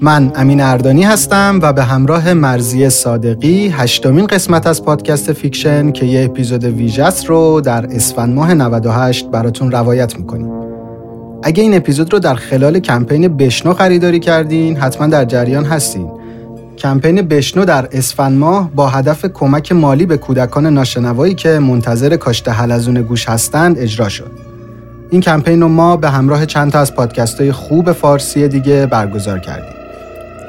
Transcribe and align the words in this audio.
من 0.00 0.32
امین 0.34 0.60
اردانی 0.60 1.02
هستم 1.02 1.58
و 1.62 1.72
به 1.72 1.84
همراه 1.84 2.32
مرضیه 2.34 2.90
صادقی 2.90 3.68
هشتمین 3.68 4.26
قسمت 4.26 4.66
از 4.66 4.84
پادکست 4.84 5.32
فیکشن 5.32 5.92
که 5.92 6.06
یه 6.06 6.24
اپیزود 6.24 6.64
ویژست 6.64 7.26
رو 7.26 7.60
در 7.60 7.86
اسفند 7.86 8.34
ماه 8.34 8.54
98 8.54 9.30
براتون 9.30 9.70
روایت 9.70 10.18
می‌کنیم. 10.18 10.52
اگه 11.42 11.62
این 11.62 11.76
اپیزود 11.76 12.12
رو 12.12 12.18
در 12.18 12.34
خلال 12.34 12.78
کمپین 12.78 13.36
بشنو 13.36 13.74
خریداری 13.74 14.20
کردین 14.20 14.76
حتما 14.76 15.06
در 15.06 15.24
جریان 15.24 15.64
هستین. 15.64 16.10
کمپین 16.78 17.22
بشنو 17.22 17.64
در 17.64 17.88
اسفند 17.92 18.38
ماه 18.38 18.70
با 18.74 18.88
هدف 18.88 19.26
کمک 19.34 19.72
مالی 19.72 20.06
به 20.06 20.16
کودکان 20.16 20.66
ناشنوایی 20.66 21.34
که 21.34 21.58
منتظر 21.58 22.16
کاشت 22.16 22.48
حلزون 22.48 23.02
گوش 23.02 23.28
هستند 23.28 23.78
اجرا 23.78 24.08
شد. 24.08 24.30
این 25.10 25.20
کمپین 25.20 25.60
رو 25.60 25.68
ما 25.68 25.96
به 25.96 26.10
همراه 26.10 26.46
چند 26.46 26.72
تا 26.72 26.78
از 26.78 26.94
پادکست 26.94 27.40
های 27.40 27.52
خوب 27.52 27.92
فارسی 27.92 28.48
دیگه 28.48 28.86
برگزار 28.86 29.38
کردیم. 29.38 29.85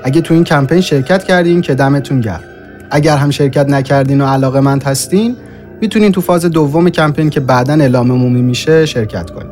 اگه 0.04 0.22
تو 0.22 0.34
این 0.34 0.44
کمپین 0.44 0.82
شرکت 0.82 1.24
کردین 1.24 1.62
که 1.62 1.76
دمتون 1.76 2.22
گرم. 2.22 2.44
اگر 2.92 3.18
هم 3.18 3.30
شرکت 3.30 3.70
نکردین 3.70 4.22
و 4.22 4.26
علاقه 4.26 4.60
مند 4.60 4.84
هستین 4.84 5.36
می‌تونین 5.82 6.12
تو 6.12 6.22
فاز 6.22 6.46
دوم 6.46 6.90
کمپین 6.90 7.30
که 7.30 7.40
بعدا 7.40 7.74
اعلام 7.74 8.12
عمومی 8.12 8.42
میشه 8.42 8.86
شرکت 8.86 9.30
کنین. 9.30 9.52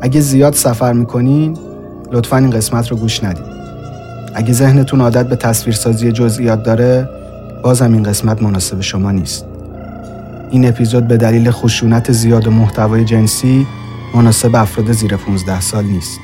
اگه 0.00 0.20
زیاد 0.20 0.54
سفر 0.54 0.92
می‌کنین 0.92 1.58
لطفا 2.12 2.36
این 2.36 2.50
قسمت 2.50 2.88
رو 2.88 2.96
گوش 2.96 3.24
ندین. 3.24 3.44
اگه 4.34 4.52
ذهنتون 4.52 5.00
عادت 5.00 5.28
به 5.28 5.36
تصویرسازی 5.36 6.12
جزئیات 6.12 6.62
داره 6.62 7.08
بازم 7.62 7.92
این 7.92 8.02
قسمت 8.02 8.42
مناسب 8.42 8.80
شما 8.80 9.10
نیست. 9.10 9.44
این 10.50 10.68
اپیزود 10.68 11.08
به 11.08 11.16
دلیل 11.16 11.50
خشونت 11.50 12.12
زیاد 12.12 12.46
و 12.46 12.50
محتوای 12.50 13.04
جنسی 13.04 13.66
مناسب 14.14 14.56
افراد 14.56 14.92
زیر 14.92 15.16
15 15.16 15.60
سال 15.60 15.84
نیست. 15.84 16.18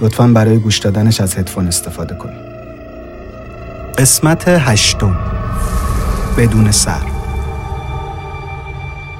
لطفا 0.00 0.26
برای 0.26 0.58
گوش 0.58 0.78
دادنش 0.78 1.20
از 1.20 1.36
هدفون 1.36 1.68
استفاده 1.68 2.14
کنید. 2.14 2.46
قسمت 3.98 4.44
هشتم 4.48 5.16
بدون 6.36 6.70
سر 6.70 7.02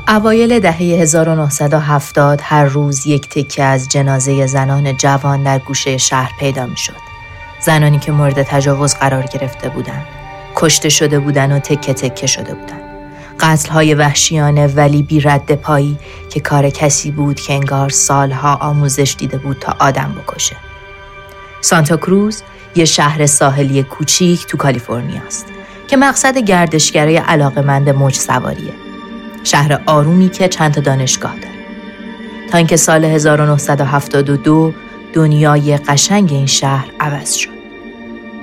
اوایل 0.09 0.61
دهه 0.61 0.77
1970 0.77 2.41
هر 2.43 2.65
روز 2.65 3.07
یک 3.07 3.29
تکه 3.29 3.63
از 3.63 3.89
جنازه 3.89 4.47
زنان 4.47 4.97
جوان 4.97 5.43
در 5.43 5.59
گوشه 5.59 5.99
شهر 5.99 6.33
پیدا 6.39 6.67
می 6.67 6.77
شد. 6.77 7.07
زنانی 7.61 7.99
که 7.99 8.13
مورد 8.13 8.43
تجاوز 8.43 8.95
قرار 8.95 9.23
گرفته 9.23 9.69
بودند. 9.69 10.07
کشته 10.57 10.89
شده 10.89 11.19
بودند 11.19 11.53
و 11.53 11.59
تکه 11.59 11.95
تکه 11.95 12.27
شده 12.27 12.55
بودند. 12.55 12.83
قتل 13.41 13.71
های 13.71 13.95
وحشیانه 13.95 14.67
ولی 14.67 15.03
بی 15.03 15.21
رد 15.21 15.55
پایی 15.55 15.99
که 16.31 16.41
کار 16.41 16.71
کسی 16.71 17.11
بود 17.11 17.41
که 17.41 17.55
انگار 17.55 17.89
سالها 17.89 18.55
آموزش 18.55 19.15
دیده 19.19 19.39
بود 19.39 19.59
تا 19.59 19.77
آدم 19.79 20.15
بکشه. 20.23 20.57
سانتا 21.61 21.97
کروز 21.97 22.43
یه 22.75 22.85
شهر 22.85 23.27
ساحلی 23.27 23.83
کوچیک 23.83 24.47
تو 24.47 24.57
کالیفرنیا 24.57 25.23
است 25.27 25.47
که 25.89 25.97
مقصد 25.97 26.39
گردشگرای 26.39 27.17
علاقمند 27.17 27.91
موج 27.91 28.15
سواریه. 28.15 28.73
شهر 29.45 29.81
آرومی 29.87 30.29
که 30.29 30.49
چند 30.49 30.75
تا 30.75 30.81
دانشگاه 30.81 31.35
داره. 31.35 31.55
تا 32.51 32.59
اینکه 32.59 32.77
سال 32.77 33.05
1972 33.05 34.73
دنیای 35.13 35.77
قشنگ 35.77 36.33
این 36.33 36.47
شهر 36.47 36.87
عوض 37.01 37.35
شد. 37.35 37.57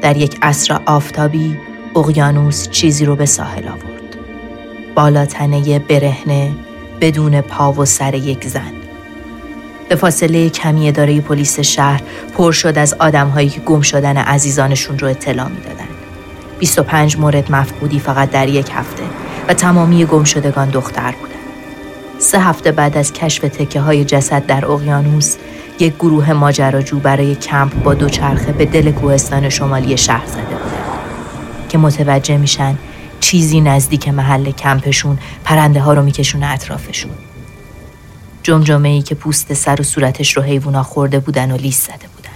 در 0.01 0.17
یک 0.17 0.37
عصر 0.41 0.79
آفتابی 0.85 1.57
اقیانوس 1.95 2.69
چیزی 2.69 3.05
رو 3.05 3.15
به 3.15 3.25
ساحل 3.25 3.67
آورد. 3.67 4.17
بالاتنه 4.95 5.79
برهنه 5.79 6.51
بدون 7.01 7.41
پا 7.41 7.73
و 7.73 7.85
سر 7.85 8.13
یک 8.13 8.47
زن. 8.47 8.82
به 9.93 9.99
فاصله 9.99 10.49
کمی 10.49 10.87
اداره 10.87 11.21
پلیس 11.21 11.59
شهر 11.59 12.01
پر 12.37 12.51
شد 12.51 12.77
از 12.77 12.93
آدمهایی 12.99 13.49
که 13.49 13.59
گم 13.59 13.81
شدن 13.81 14.17
عزیزانشون 14.17 14.99
رو 14.99 15.07
اطلاع 15.07 15.47
می‌دادند. 15.47 15.87
25 16.59 17.17
مورد 17.17 17.51
مفقودی 17.51 17.99
فقط 17.99 18.31
در 18.31 18.47
یک 18.47 18.69
هفته 18.73 19.03
و 19.47 19.53
تمامی 19.53 20.05
گم 20.05 20.23
شدگان 20.23 20.69
دختر 20.69 21.11
بودند. 21.11 21.39
سه 22.19 22.39
هفته 22.39 22.71
بعد 22.71 22.97
از 22.97 23.13
کشف 23.13 23.41
تکه 23.41 23.79
های 23.79 24.05
جسد 24.05 24.45
در 24.45 24.65
اقیانوس 24.65 25.35
یک 25.79 25.93
گروه 25.95 26.33
ماجراجو 26.33 26.99
برای 26.99 27.35
کمپ 27.35 27.83
با 27.83 27.93
دوچرخه 27.93 28.51
به 28.51 28.65
دل 28.65 28.91
کوهستان 28.91 29.49
شمالی 29.49 29.97
شهر 29.97 30.27
زده 30.27 30.41
بودند 30.41 31.69
که 31.69 31.77
متوجه 31.77 32.37
میشن 32.37 32.77
چیزی 33.19 33.61
نزدیک 33.61 34.07
محل 34.07 34.51
کمپشون 34.51 35.17
پرنده 35.43 35.81
ها 35.81 35.93
رو 35.93 36.03
میکشونه 36.03 36.45
اطرافشون 36.45 37.11
جمجمه 38.43 38.89
ای 38.89 39.01
که 39.01 39.15
پوست 39.15 39.53
سر 39.53 39.81
و 39.81 39.83
صورتش 39.83 40.37
رو 40.37 40.43
حیوونا 40.43 40.83
خورده 40.83 41.19
بودن 41.19 41.51
و 41.51 41.57
لیست 41.57 41.83
زده 41.87 42.07
بودن. 42.15 42.29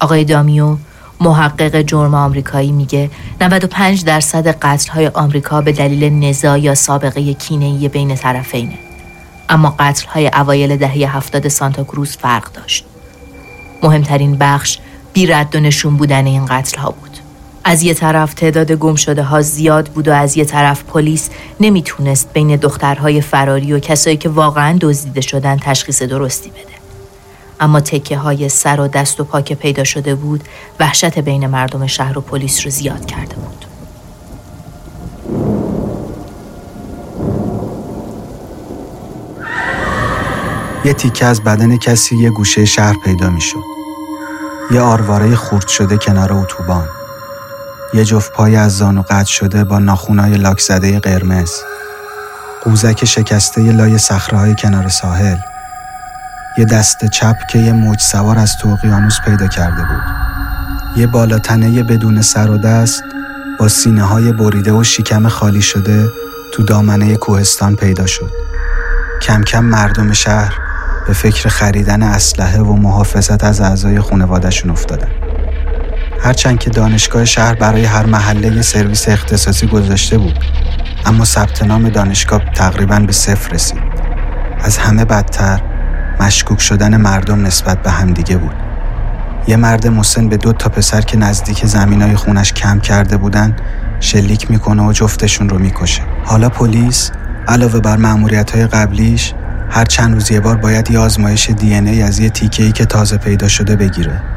آقای 0.00 0.24
دامیو 0.24 0.76
محقق 1.20 1.82
جرم 1.82 2.14
آمریکایی 2.14 2.72
میگه 2.72 3.10
95 3.40 4.04
درصد 4.04 4.46
قتل 4.46 4.92
های 4.92 5.08
آمریکا 5.08 5.60
به 5.60 5.72
دلیل 5.72 6.12
نزاع 6.24 6.60
یا 6.60 6.74
سابقه 6.74 7.34
کینه‌ای 7.34 7.88
بین 7.88 8.14
طرفینه. 8.14 8.78
اما 9.48 9.76
قتل 9.78 10.06
های 10.06 10.30
اوایل 10.34 10.76
دهه 10.76 11.16
هفتاد 11.16 11.48
سانتا 11.48 11.84
کروز 11.84 12.16
فرق 12.16 12.52
داشت. 12.52 12.84
مهمترین 13.82 14.36
بخش 14.36 14.78
بی 15.12 15.26
رد 15.26 15.56
و 15.56 15.60
نشون 15.60 15.96
بودن 15.96 16.26
این 16.26 16.46
قتل 16.46 16.78
ها 16.78 16.90
بود. 16.90 17.15
از 17.68 17.82
یه 17.82 17.94
طرف 17.94 18.34
تعداد 18.34 18.72
گم 18.72 18.94
شده 18.94 19.22
ها 19.22 19.42
زیاد 19.42 19.88
بود 19.88 20.08
و 20.08 20.12
از 20.12 20.36
یه 20.36 20.44
طرف 20.44 20.84
پلیس 20.84 21.30
نمی‌تونست 21.60 22.32
بین 22.32 22.56
دخترهای 22.56 23.20
فراری 23.20 23.72
و 23.72 23.78
کسایی 23.78 24.16
که 24.16 24.28
واقعا 24.28 24.78
دزدیده 24.80 25.20
شدن 25.20 25.56
تشخیص 25.56 26.02
درستی 26.02 26.50
بده. 26.50 26.60
اما 27.60 27.80
تکه 27.80 28.18
های 28.18 28.48
سر 28.48 28.80
و 28.80 28.88
دست 28.88 29.20
و 29.20 29.24
پا 29.24 29.40
که 29.40 29.54
پیدا 29.54 29.84
شده 29.84 30.14
بود 30.14 30.44
وحشت 30.80 31.18
بین 31.18 31.46
مردم 31.46 31.86
شهر 31.86 32.18
و 32.18 32.20
پلیس 32.20 32.64
رو 32.64 32.70
زیاد 32.70 33.06
کرده 33.06 33.34
بود. 33.34 33.64
یه 40.84 40.92
تیکه 40.92 41.26
از 41.26 41.44
بدن 41.44 41.76
کسی 41.76 42.16
یه 42.16 42.30
گوشه 42.30 42.64
شهر 42.64 42.96
پیدا 43.04 43.30
می‌شد. 43.30 43.64
یه 44.70 44.80
آرواره 44.80 45.34
خورد 45.34 45.68
شده 45.68 45.96
کنار 45.96 46.32
اتوبان. 46.32 46.88
یه 47.94 48.04
جفت 48.04 48.32
پای 48.32 48.56
از 48.56 48.76
زانو 48.76 49.02
قطع 49.02 49.30
شده 49.30 49.64
با 49.64 49.78
ناخونای 49.78 50.36
لاک 50.36 50.60
زده 50.60 51.00
قرمز. 51.00 51.50
قوزک 52.62 53.04
شکسته 53.04 53.62
یه 53.62 53.72
لای 53.72 53.98
های 54.32 54.54
کنار 54.54 54.88
ساحل. 54.88 55.36
یه 56.58 56.64
دست 56.64 57.04
چپ 57.04 57.36
که 57.50 57.58
یه 57.58 57.72
موج 57.72 58.00
سوار 58.00 58.38
از 58.38 58.56
تو 58.58 58.68
اقیانوس 58.68 59.20
پیدا 59.24 59.46
کرده 59.46 59.82
بود. 59.82 60.02
یه 60.96 61.06
بالاتنه 61.06 61.82
بدون 61.82 62.22
سر 62.22 62.50
و 62.50 62.58
دست 62.58 63.02
با 63.58 63.68
سینه 63.68 64.02
های 64.02 64.32
بریده 64.32 64.72
و 64.72 64.84
شکم 64.84 65.28
خالی 65.28 65.62
شده 65.62 66.08
تو 66.52 66.62
دامنه 66.62 67.16
کوهستان 67.16 67.76
پیدا 67.76 68.06
شد. 68.06 68.30
کم 69.22 69.42
کم 69.42 69.64
مردم 69.64 70.12
شهر 70.12 70.58
به 71.06 71.12
فکر 71.12 71.48
خریدن 71.48 72.02
اسلحه 72.02 72.60
و 72.60 72.72
محافظت 72.72 73.44
از 73.44 73.60
اعضای 73.60 74.00
خانوادهشون 74.00 74.70
افتادن. 74.70 75.25
هرچند 76.26 76.58
که 76.58 76.70
دانشگاه 76.70 77.24
شهر 77.24 77.54
برای 77.54 77.84
هر 77.84 78.06
محله 78.06 78.56
یه 78.56 78.62
سرویس 78.62 79.08
اختصاصی 79.08 79.66
گذاشته 79.66 80.18
بود 80.18 80.38
اما 81.04 81.24
ثبت 81.24 81.62
نام 81.62 81.88
دانشگاه 81.88 82.42
تقریبا 82.54 82.98
به 82.98 83.12
صفر 83.12 83.54
رسید. 83.54 83.82
از 84.60 84.78
همه 84.78 85.04
بدتر 85.04 85.60
مشکوک 86.20 86.60
شدن 86.60 86.96
مردم 86.96 87.46
نسبت 87.46 87.82
به 87.82 87.90
همدیگه 87.90 88.36
بود. 88.36 88.54
یه 89.46 89.56
مرد 89.56 89.86
مسن 89.86 90.28
به 90.28 90.36
دو 90.36 90.52
تا 90.52 90.68
پسر 90.68 91.00
که 91.00 91.16
نزدیک 91.16 91.66
زمینای 91.66 92.16
خونش 92.16 92.52
کم 92.52 92.80
کرده 92.80 93.16
بودن 93.16 93.56
شلیک 94.00 94.50
می‌کنه 94.50 94.82
و 94.82 94.92
جفتشون 94.92 95.48
رو 95.48 95.58
می‌کشه. 95.58 96.02
حالا 96.24 96.48
پلیس 96.48 97.10
علاوه 97.48 97.80
بر 97.80 97.96
معمولیت 97.96 98.50
های 98.50 98.66
قبلیش 98.66 99.34
هر 99.70 99.84
چند 99.84 100.14
روز 100.14 100.30
یه 100.30 100.40
بار 100.40 100.56
باید 100.56 100.90
یه 100.90 100.98
آزمایش 100.98 101.50
دی 101.50 101.74
ای 101.74 102.02
از 102.02 102.18
یه 102.18 102.30
تیکه 102.30 102.62
ای 102.62 102.72
که 102.72 102.84
تازه 102.84 103.16
پیدا 103.16 103.48
شده 103.48 103.76
بگیره. 103.76 104.35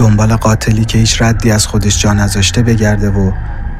دنبال 0.00 0.36
قاتلی 0.36 0.84
که 0.84 0.98
هیچ 0.98 1.22
ردی 1.22 1.50
از 1.50 1.66
خودش 1.66 1.98
جا 2.02 2.12
نذاشته 2.12 2.62
بگرده 2.62 3.10
و 3.10 3.32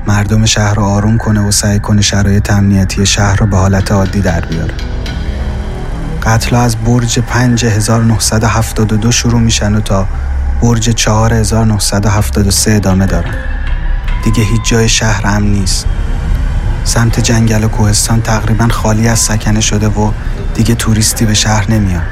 مردم 0.06 0.44
شهر 0.44 0.74
رو 0.74 0.82
آروم 0.82 1.18
کنه 1.18 1.40
و 1.40 1.50
سعی 1.50 1.78
کنه 1.78 2.02
شرایط 2.02 2.50
امنیتی 2.50 3.06
شهر 3.06 3.36
رو 3.36 3.46
به 3.46 3.56
حالت 3.56 3.92
عادی 3.92 4.20
در 4.20 4.40
بیاره. 4.40 4.74
قتل 6.22 6.56
از 6.56 6.76
برج 6.76 7.18
5972 7.18 9.12
شروع 9.12 9.40
میشن 9.40 9.74
و 9.74 9.80
تا 9.80 10.06
برج 10.62 10.90
4973 10.90 12.74
ادامه 12.74 13.06
دارن. 13.06 13.34
دیگه 14.24 14.42
هیچ 14.42 14.62
جای 14.64 14.88
شهر 14.88 15.26
امن 15.26 15.46
نیست. 15.46 15.86
سمت 16.84 17.20
جنگل 17.20 17.64
و 17.64 17.68
کوهستان 17.68 18.22
تقریبا 18.22 18.68
خالی 18.68 19.08
از 19.08 19.18
سکنه 19.18 19.60
شده 19.60 19.88
و 19.88 20.12
دیگه 20.54 20.74
توریستی 20.74 21.24
به 21.24 21.34
شهر 21.34 21.70
نمیاد. 21.70 22.02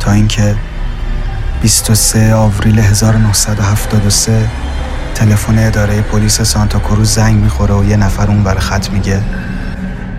تا 0.00 0.12
اینکه 0.12 0.54
23 1.62 2.34
آوریل 2.34 2.78
1973 2.78 4.48
تلفن 5.14 5.58
اداره 5.58 6.00
پلیس 6.00 6.40
سانتا 6.40 6.78
کروز 6.78 7.14
زنگ 7.14 7.36
می‌خوره 7.36 7.74
و 7.74 7.84
یه 7.84 7.96
نفر 7.96 8.26
اون 8.26 8.42
بر 8.42 8.58
خط 8.58 8.90
میگه 8.90 9.20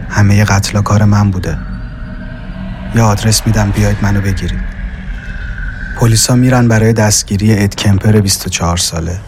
همه 0.09 0.43
قتل 0.43 0.81
کار 0.81 1.03
من 1.03 1.31
بوده. 1.31 1.57
یا 2.95 3.05
آدرس 3.05 3.47
میدم 3.47 3.71
بیاید 3.71 3.97
منو 4.01 4.21
بگیرید. 4.21 4.59
پلیسا 5.99 6.35
میرن 6.35 6.67
برای 6.67 6.93
دستگیری 6.93 7.63
اد 7.63 7.75
کمپر 7.75 8.11
24 8.11 8.77
ساله. 8.77 9.19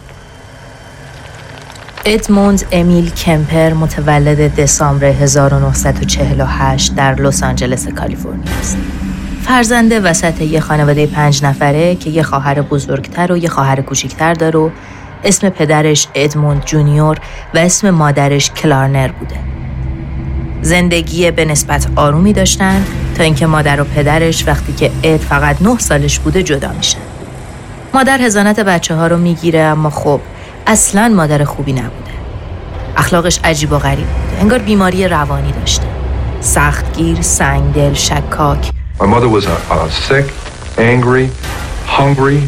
ادموند 2.04 2.64
امیل 2.72 3.10
کمپر 3.10 3.72
متولد 3.72 4.54
دسامبر 4.54 5.06
1948 5.06 6.94
در 6.94 7.14
لس 7.14 7.42
آنجلس 7.42 7.88
کالیفرنیا 7.88 8.52
است. 8.60 8.76
فرزنده 9.42 10.00
وسط 10.00 10.40
یه 10.40 10.60
خانواده 10.60 11.06
پنج 11.06 11.44
نفره 11.44 11.94
که 11.94 12.10
یه 12.10 12.22
خواهر 12.22 12.62
بزرگتر 12.62 13.32
و 13.32 13.36
یه 13.36 13.48
خواهر 13.48 13.80
کوچیکتر 13.80 14.34
داره 14.34 14.58
و 14.58 14.70
اسم 15.24 15.48
پدرش 15.48 16.06
ادموند 16.14 16.64
جونیور 16.64 17.18
و 17.54 17.58
اسم 17.58 17.90
مادرش 17.90 18.50
کلارنر 18.50 19.08
بوده. 19.08 19.36
زندگی 20.62 21.30
به 21.30 21.44
نسبت 21.44 21.86
آرومی 21.96 22.32
داشتند 22.32 22.86
تا 23.14 23.22
اینکه 23.24 23.46
مادر 23.46 23.80
و 23.80 23.84
پدرش 23.84 24.48
وقتی 24.48 24.72
که 24.72 24.90
اد 25.02 25.20
فقط 25.20 25.62
نه 25.62 25.78
سالش 25.78 26.18
بوده 26.18 26.42
جدا 26.42 26.72
میشن. 26.72 26.98
مادر 27.94 28.20
هزانت 28.22 28.60
بچه 28.60 28.94
ها 28.94 29.06
رو 29.06 29.18
می‌گیره 29.18 29.60
اما 29.60 29.90
خب 29.90 30.20
اصلا 30.66 31.08
مادر 31.16 31.44
خوبی 31.44 31.72
نبوده. 31.72 32.12
اخلاقش 32.96 33.40
عجیب 33.44 33.72
و 33.72 33.78
غریب 33.78 34.06
بوده. 34.06 34.40
انگار 34.40 34.58
بیماری 34.58 35.08
روانی 35.08 35.52
داشته. 35.52 35.86
سختگیر، 36.40 37.22
سنگدل، 37.22 37.94
شکاک. 37.94 38.70
My 39.02 39.08
mother 39.08 39.28
was 39.28 39.46
a, 39.46 39.58
a 39.78 39.90
sick, 39.90 40.26
angry, 40.78 41.26
hungry, 41.98 42.38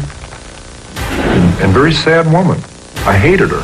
and, 1.35 1.45
and 1.61 1.69
very 1.79 1.91
sad 1.91 2.31
woman. 2.31 2.57
I 3.05 3.13
hated 3.27 3.49
her. 3.49 3.63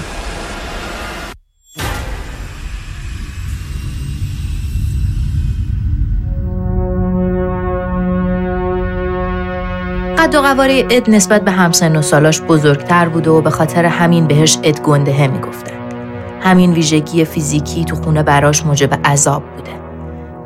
قد 10.17 10.35
و 10.35 10.41
قواره 10.41 10.87
اد 10.89 11.09
نسبت 11.09 11.41
به 11.41 11.51
همسن 11.51 11.95
و 11.95 12.01
سالاش 12.01 12.41
بزرگتر 12.41 13.09
بوده 13.09 13.29
و 13.29 13.41
به 13.41 13.49
خاطر 13.49 13.85
همین 13.85 14.27
بهش 14.27 14.57
اد 14.63 14.81
گندهه 14.81 15.27
می‌گفتن. 15.27 15.77
همین 16.41 16.73
ویژگی 16.73 17.25
فیزیکی 17.25 17.85
تو 17.85 17.95
خونه 17.95 18.23
براش 18.23 18.65
موجب 18.65 18.93
عذاب 19.05 19.43
بوده. 19.43 19.80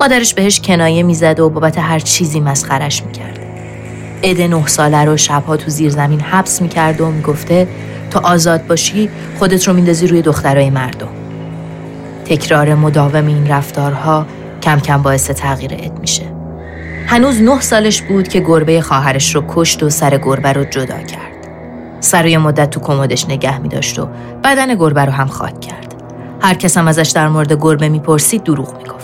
مادرش 0.01 0.33
بهش 0.33 0.59
کنایه 0.59 1.03
می‌زد 1.03 1.39
و 1.39 1.49
بابت 1.49 1.77
هر 1.77 1.99
چیزی 1.99 2.39
مسخرش 2.39 3.03
می‌کرد. 3.03 3.39
اد 4.23 4.41
نه 4.41 4.67
ساله 4.67 5.05
رو 5.05 5.17
شبها 5.17 5.57
تو 5.57 5.69
زیر 5.69 5.89
زمین 5.89 6.19
حبس 6.19 6.61
می‌کرد 6.61 7.01
و 7.01 7.11
می‌گفته 7.11 7.67
تا 8.11 8.19
آزاد 8.19 8.67
باشی 8.67 9.09
خودت 9.39 9.67
رو 9.67 9.73
میندازی 9.73 10.07
روی 10.07 10.21
دخترای 10.21 10.69
مردم. 10.69 11.07
تکرار 12.25 12.75
مداوم 12.75 13.27
این 13.27 13.47
رفتارها 13.47 14.25
کم 14.63 14.79
کم 14.79 15.01
باعث 15.01 15.31
تغییر 15.31 15.73
اد 15.73 15.99
میشه. 15.99 16.23
هنوز 17.07 17.41
نه 17.41 17.61
سالش 17.61 18.01
بود 18.01 18.27
که 18.27 18.39
گربه 18.39 18.81
خواهرش 18.81 19.35
رو 19.35 19.43
کشت 19.47 19.83
و 19.83 19.89
سر 19.89 20.17
گربه 20.17 20.53
رو 20.53 20.63
جدا 20.63 20.97
کرد. 20.97 21.35
سر 21.99 22.25
یه 22.25 22.37
مدت 22.37 22.69
تو 22.69 22.79
کمدش 22.79 23.29
نگه 23.29 23.57
می 23.57 23.69
داشت 23.69 23.99
و 23.99 24.07
بدن 24.43 24.75
گربه 24.75 25.05
رو 25.05 25.11
هم 25.11 25.27
خاک 25.27 25.61
کرد. 25.61 25.93
هر 26.41 26.53
کس 26.53 26.77
هم 26.77 26.87
ازش 26.87 27.11
در 27.15 27.27
مورد 27.27 27.53
گربه 27.53 27.89
می‌پرسید 27.89 28.43
دروغ 28.43 28.77
می‌گفت. 28.77 28.94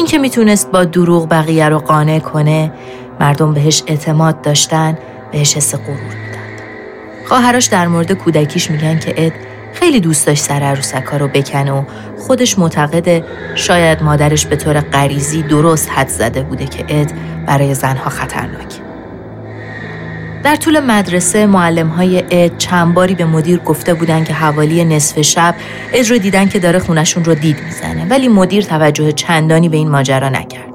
این 0.00 0.06
که 0.06 0.18
می‌تونست 0.18 0.70
با 0.70 0.84
دروغ 0.84 1.28
بقیه 1.30 1.68
رو 1.68 1.78
قانع 1.78 2.18
کنه 2.18 2.72
مردم 3.20 3.54
بهش 3.54 3.82
اعتماد 3.86 4.42
داشتن 4.42 4.98
بهش 5.32 5.56
حس 5.56 5.74
غرور 5.74 5.96
می‌داد. 5.96 6.62
خواهرش 7.28 7.66
در 7.66 7.88
مورد 7.88 8.12
کودکیش 8.12 8.70
میگن 8.70 8.98
که 8.98 9.26
اد 9.26 9.32
خیلی 9.72 10.00
دوست 10.00 10.26
داشت 10.26 10.42
سر 10.42 10.62
عروسکا 10.62 11.16
رو 11.16 11.28
بکنه 11.28 11.72
و 11.72 11.82
خودش 12.18 12.58
معتقده 12.58 13.24
شاید 13.54 14.02
مادرش 14.02 14.46
به 14.46 14.56
طور 14.56 14.80
غریزی 14.80 15.42
درست 15.42 15.90
حد 15.90 16.08
زده 16.08 16.42
بوده 16.42 16.66
که 16.66 16.84
اد 16.88 17.12
برای 17.46 17.74
زنها 17.74 18.10
خطرناک. 18.10 18.89
در 20.42 20.56
طول 20.56 20.80
مدرسه 20.80 21.46
معلم 21.46 21.88
های 21.88 22.24
اد 22.30 22.58
چند 22.58 22.94
باری 22.94 23.14
به 23.14 23.24
مدیر 23.24 23.58
گفته 23.58 23.94
بودن 23.94 24.24
که 24.24 24.32
حوالی 24.32 24.84
نصف 24.84 25.20
شب 25.20 25.54
اد 25.92 26.06
رو 26.06 26.18
دیدن 26.18 26.48
که 26.48 26.58
داره 26.58 26.78
خونشون 26.78 27.24
رو 27.24 27.34
دید 27.34 27.56
می‌زنه 27.64 28.06
ولی 28.10 28.28
مدیر 28.28 28.62
توجه 28.62 29.12
چندانی 29.12 29.68
به 29.68 29.76
این 29.76 29.88
ماجرا 29.88 30.28
نکرد. 30.28 30.70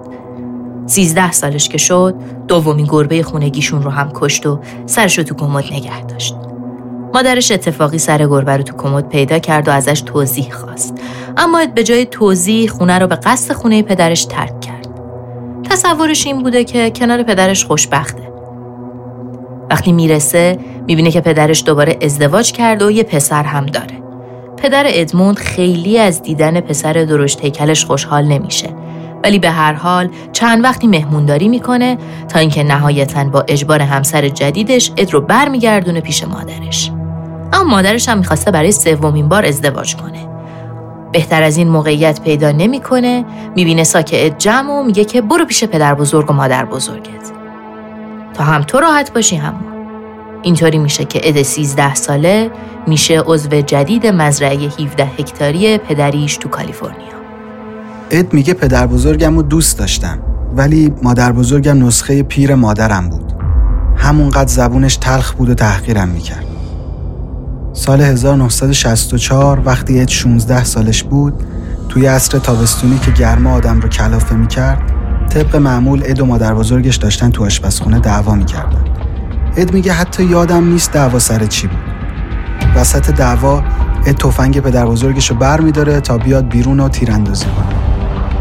سیزده 0.85 1.31
سالش 1.31 1.69
که 1.69 1.77
شد 1.77 2.15
دومی 2.47 2.85
گربه 2.89 3.23
خونگیشون 3.23 3.83
رو 3.83 3.89
هم 3.89 4.11
کشت 4.13 4.45
و 4.45 4.59
سرش 4.85 5.17
رو 5.17 5.23
تو 5.23 5.35
کمد 5.35 5.63
نگه 5.73 6.01
داشت. 6.01 6.35
مادرش 7.13 7.51
اتفاقی 7.51 7.97
سر 7.97 8.27
گربه 8.27 8.57
رو 8.57 8.63
تو 8.63 8.75
کمد 8.77 9.09
پیدا 9.09 9.39
کرد 9.39 9.67
و 9.67 9.71
ازش 9.71 10.01
توضیح 10.01 10.51
خواست 10.51 10.93
اما 11.37 11.65
به 11.75 11.83
جای 11.83 12.05
توضیح 12.05 12.69
خونه 12.69 12.99
رو 12.99 13.07
به 13.07 13.15
قصد 13.15 13.53
خونه 13.53 13.81
پدرش 13.81 14.25
ترک 14.25 14.61
کرد 14.61 14.87
تصورش 15.69 16.25
این 16.25 16.43
بوده 16.43 16.63
که 16.63 16.89
کنار 16.89 17.23
پدرش 17.23 17.65
خوشبخته 17.65 18.34
وقتی 19.69 19.91
می‌رسه 19.91 20.59
می‌بینه 20.87 21.11
که 21.11 21.21
پدرش 21.21 21.63
دوباره 21.65 21.97
ازدواج 22.01 22.51
کرده 22.51 22.85
و 22.85 22.91
یه 22.91 23.03
پسر 23.03 23.43
هم 23.43 23.65
داره. 23.65 24.03
پدر 24.57 24.83
ادموند 24.87 25.37
خیلی 25.37 25.99
از 25.99 26.21
دیدن 26.21 26.59
پسر 26.61 26.93
درشت 26.93 27.41
هیکلش 27.41 27.85
خوشحال 27.85 28.25
نمیشه. 28.25 28.69
ولی 29.23 29.39
به 29.39 29.49
هر 29.49 29.73
حال 29.73 30.09
چند 30.33 30.63
وقتی 30.63 30.87
مهمونداری 30.87 31.47
می‌کنه 31.47 31.97
تا 32.29 32.39
اینکه 32.39 32.63
نهایتا 32.63 33.23
با 33.23 33.45
اجبار 33.47 33.81
همسر 33.81 34.29
جدیدش 34.29 34.91
اد 34.97 35.13
رو 35.13 35.21
برمیگردونه 35.21 36.01
پیش 36.01 36.23
مادرش. 36.23 36.91
اما 37.53 37.63
مادرش 37.63 38.09
هم 38.09 38.17
می‌خواسته 38.17 38.51
برای 38.51 38.71
سومین 38.71 39.29
بار 39.29 39.45
ازدواج 39.45 39.95
کنه. 39.95 40.27
بهتر 41.11 41.43
از 41.43 41.57
این 41.57 41.67
موقعیت 41.67 42.21
پیدا 42.21 42.51
نمی‌کنه 42.51 43.25
می‌بینه 43.55 43.83
ساکه 43.83 44.35
جمع 44.37 44.73
و 44.73 44.83
میگه 44.83 45.05
که 45.05 45.21
برو 45.21 45.45
پیش 45.45 45.63
پدر 45.63 45.93
بزرگ 45.93 46.31
و 46.31 46.33
مادر 46.33 46.65
بزرگت. 46.65 47.31
تا 48.35 48.43
هم 48.43 48.61
تو 48.61 48.79
راحت 48.79 49.13
باشی 49.13 49.35
هم 49.35 49.53
اینطوری 50.41 50.77
میشه 50.77 51.05
که 51.05 51.21
اد 51.23 51.41
13 51.41 51.95
ساله 51.95 52.51
میشه 52.87 53.19
عضو 53.19 53.61
جدید 53.61 54.07
مزرعه 54.07 54.57
17 54.57 55.03
هکتاری 55.05 55.77
پدریش 55.77 56.37
تو 56.37 56.49
کالیفرنیا. 56.49 57.15
اد 58.11 58.33
میگه 58.33 58.53
پدر 58.53 58.87
بزرگم 58.87 59.35
رو 59.35 59.41
دوست 59.41 59.79
داشتم 59.79 60.19
ولی 60.55 60.93
مادر 61.03 61.31
بزرگم 61.31 61.85
نسخه 61.85 62.23
پیر 62.23 62.55
مادرم 62.55 63.09
بود. 63.09 63.33
همونقدر 63.97 64.47
زبونش 64.47 64.97
تلخ 64.97 65.33
بود 65.33 65.49
و 65.49 65.53
تحقیرم 65.53 66.07
می‌کرد. 66.07 66.45
سال 67.73 68.01
1964 68.01 69.61
وقتی 69.65 70.01
اد 70.01 70.07
16 70.07 70.63
سالش 70.63 71.03
بود 71.03 71.33
توی 71.89 72.05
عصر 72.05 72.39
تابستونی 72.39 72.99
که 72.99 73.11
گرما 73.11 73.53
آدم 73.53 73.81
رو 73.81 73.89
کلافه 73.89 74.35
می‌کرد 74.35 74.94
طبق 75.29 75.55
معمول 75.55 76.03
اد 76.05 76.19
و 76.19 76.25
مادر 76.25 76.53
بزرگش 76.53 76.95
داشتن 76.95 77.29
تو 77.29 77.45
آشپزخونه 77.45 77.99
دعوا 77.99 78.35
می‌کردن. 78.35 78.83
اد 79.57 79.73
میگه 79.73 79.93
حتی 79.93 80.23
یادم 80.23 80.67
نیست 80.67 80.91
دعوا 80.91 81.19
سر 81.19 81.45
چی 81.45 81.67
بود. 81.67 81.79
وسط 82.75 83.11
دعوا 83.11 83.63
اد 84.05 84.15
تفنگ 84.15 84.59
پدر 84.59 84.85
بزرگش 84.85 85.29
رو 85.29 85.35
بر 85.35 85.61
میداره 85.61 86.01
تا 86.01 86.17
بیاد 86.17 86.49
بیرون 86.49 86.79
و 86.79 86.89
تیراندازی 86.89 87.45
کنه. 87.45 87.75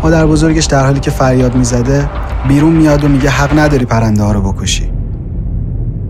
مادر 0.02 0.26
بزرگش 0.26 0.64
در 0.64 0.84
حالی 0.84 1.00
که 1.00 1.10
فریاد 1.10 1.54
می‌زده 1.54 2.10
بیرون 2.48 2.72
میاد 2.72 3.04
و 3.04 3.08
میگه 3.08 3.30
حق 3.30 3.58
نداری 3.58 3.84
پرنده 3.84 4.22
ها 4.22 4.32
رو 4.32 4.52
بکشی. 4.52 4.90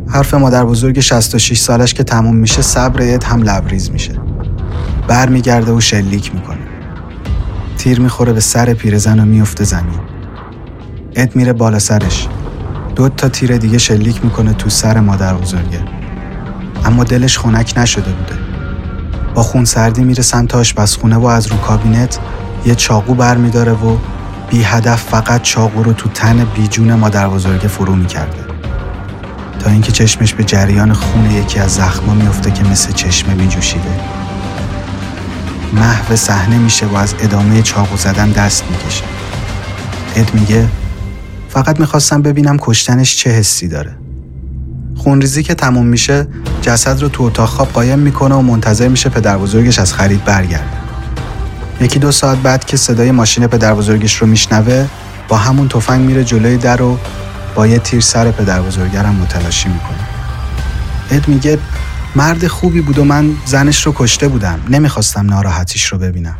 حرف 0.08 0.34
مادر 0.34 0.64
بزرگ 0.64 1.00
66 1.00 1.58
سالش 1.58 1.94
که 1.94 2.04
تموم 2.04 2.36
میشه 2.36 2.62
صبر 2.62 3.14
اد 3.14 3.24
هم 3.24 3.42
لبریز 3.42 3.90
میشه. 3.90 4.12
برمیگرده 5.08 5.72
و 5.72 5.80
شلیک 5.80 6.34
می‌کنه. 6.34 6.58
تیر 7.78 8.00
می‌خوره 8.00 8.32
به 8.32 8.40
سر 8.40 8.74
پیرزن 8.74 9.20
و 9.20 9.24
میفته 9.24 9.64
زمین. 9.64 10.00
اد 11.16 11.36
میره 11.36 11.52
بالا 11.52 11.78
سرش. 11.78 12.28
دو 12.96 13.08
تا 13.08 13.28
تیر 13.28 13.56
دیگه 13.56 13.78
شلیک 13.78 14.24
می‌کنه 14.24 14.52
تو 14.52 14.70
سر 14.70 15.00
مادر 15.00 15.34
بزرگه. 15.34 15.80
اما 16.84 17.04
دلش 17.04 17.38
خنک 17.38 17.72
نشده 17.76 18.12
بوده. 18.12 18.34
با 19.34 19.42
خون 19.42 19.64
سردی 19.64 20.04
میره 20.04 20.22
سمت 20.22 20.54
آشپزخونه 20.54 21.16
و 21.16 21.26
از 21.26 21.46
رو 21.46 21.56
کابینت 21.56 22.18
یه 22.66 22.74
چاقو 22.74 23.14
برمیداره 23.14 23.72
و 23.72 23.96
بی 24.50 24.62
هدف 24.62 25.02
فقط 25.02 25.42
چاقو 25.42 25.82
رو 25.82 25.92
تو 25.92 26.08
تن 26.08 26.44
بیجون 26.44 26.94
مادر 26.94 27.28
بزرگه 27.28 27.68
فرو 27.68 27.94
می‌کرده. 27.94 28.44
تا 29.60 29.70
اینکه 29.70 29.92
چشمش 29.92 30.34
به 30.34 30.44
جریان 30.44 30.92
خون 30.92 31.30
یکی 31.30 31.58
از 31.58 31.74
زخما 31.74 32.14
میفته 32.14 32.50
که 32.50 32.64
مثل 32.64 32.92
چشمه 32.92 33.34
میجوشیده. 33.34 34.00
محو 35.72 36.16
صحنه 36.16 36.58
میشه 36.58 36.86
و 36.86 36.96
از 36.96 37.14
ادامه 37.20 37.62
چاقو 37.62 37.96
زدن 37.96 38.30
دست 38.30 38.64
می‌کشه. 38.70 39.04
اد 40.16 40.34
میگه 40.34 40.68
فقط 41.54 41.80
می‌خواستم 41.80 42.22
ببینم 42.22 42.56
کشتنش 42.60 43.16
چه 43.16 43.30
حسی 43.30 43.68
داره. 43.68 43.96
خونریزی 44.96 45.42
که 45.42 45.54
تموم 45.54 45.86
میشه 45.86 46.26
جسد 46.62 47.02
رو 47.02 47.08
تو 47.08 47.22
اتاق 47.22 47.48
خواب 47.48 47.68
قایم 47.68 47.98
می‌کنه 47.98 48.34
و 48.34 48.40
منتظر 48.40 48.88
میشه 48.88 49.08
پدر 49.08 49.38
بزرگش 49.38 49.78
از 49.78 49.92
خرید 49.92 50.24
برگرده. 50.24 50.76
یکی 51.80 51.98
دو 51.98 52.12
ساعت 52.12 52.38
بعد 52.38 52.64
که 52.64 52.76
صدای 52.76 53.10
ماشین 53.10 53.46
پدر 53.46 53.74
بزرگش 53.74 54.14
رو 54.14 54.26
میشنوه 54.26 54.86
با 55.28 55.36
همون 55.36 55.68
تفنگ 55.68 56.06
میره 56.06 56.24
جلوی 56.24 56.56
در 56.56 56.82
و 56.82 56.98
با 57.54 57.66
یه 57.66 57.78
تیر 57.78 58.00
سر 58.00 58.30
پدر 58.30 58.62
بزرگرم 58.62 59.14
متلاشی 59.14 59.68
می‌کنه. 59.68 60.08
اد 61.10 61.28
میگه 61.28 61.58
مرد 62.16 62.46
خوبی 62.46 62.80
بود 62.80 62.98
و 62.98 63.04
من 63.04 63.30
زنش 63.46 63.86
رو 63.86 63.92
کشته 63.96 64.28
بودم. 64.28 64.60
نمی‌خواستم 64.68 65.26
ناراحتیش 65.26 65.84
رو 65.84 65.98
ببینم. 65.98 66.36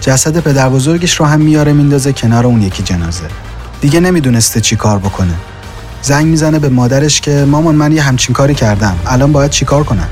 جسد 0.00 0.40
پدر 0.40 0.68
بزرگش 0.68 1.20
رو 1.20 1.26
هم 1.26 1.40
میاره 1.40 1.72
میندازه 1.72 2.12
کنار 2.12 2.46
اون 2.46 2.62
یکی 2.62 2.82
جنازه. 2.82 3.24
دیگه 3.80 4.00
نمی‌دونسته 4.00 4.60
چی 4.60 4.76
کار 4.76 4.98
بکنه. 4.98 5.34
زنگ 6.02 6.26
می‌زنه 6.26 6.58
به 6.58 6.68
مادرش 6.68 7.20
که 7.20 7.44
مامان 7.48 7.74
من 7.74 7.92
یه 7.92 8.02
همچین 8.02 8.34
کاری 8.34 8.54
کردم. 8.54 8.98
الان 9.06 9.32
باید 9.32 9.50
چی 9.50 9.64
کار 9.64 9.84
کنم؟ 9.84 10.08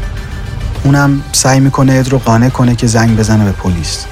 اونم 0.84 1.22
سعی 1.32 1.60
می‌کنه 1.60 1.92
اد 1.92 2.08
رو 2.08 2.18
قانع 2.18 2.48
کنه 2.48 2.74
که 2.74 2.86
زنگ 2.86 3.16
بزنه 3.16 3.44
به 3.44 3.52
پلیس. 3.52 4.04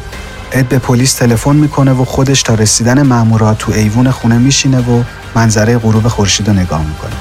اد 0.52 0.64
به 0.64 0.78
پلیس 0.78 1.14
تلفن 1.14 1.56
می‌کنه 1.56 1.92
و 1.92 2.04
خودش 2.04 2.42
تا 2.42 2.54
رسیدن 2.54 3.02
مامورات 3.02 3.58
تو 3.58 3.72
ایوون 3.72 4.10
خونه 4.10 4.38
میشینه 4.38 4.78
و 4.78 5.02
منظره 5.34 5.78
غروب 5.78 6.08
خورشید 6.08 6.48
رو 6.48 6.54
نگاه 6.54 6.82
می‌کنه. 6.86 7.16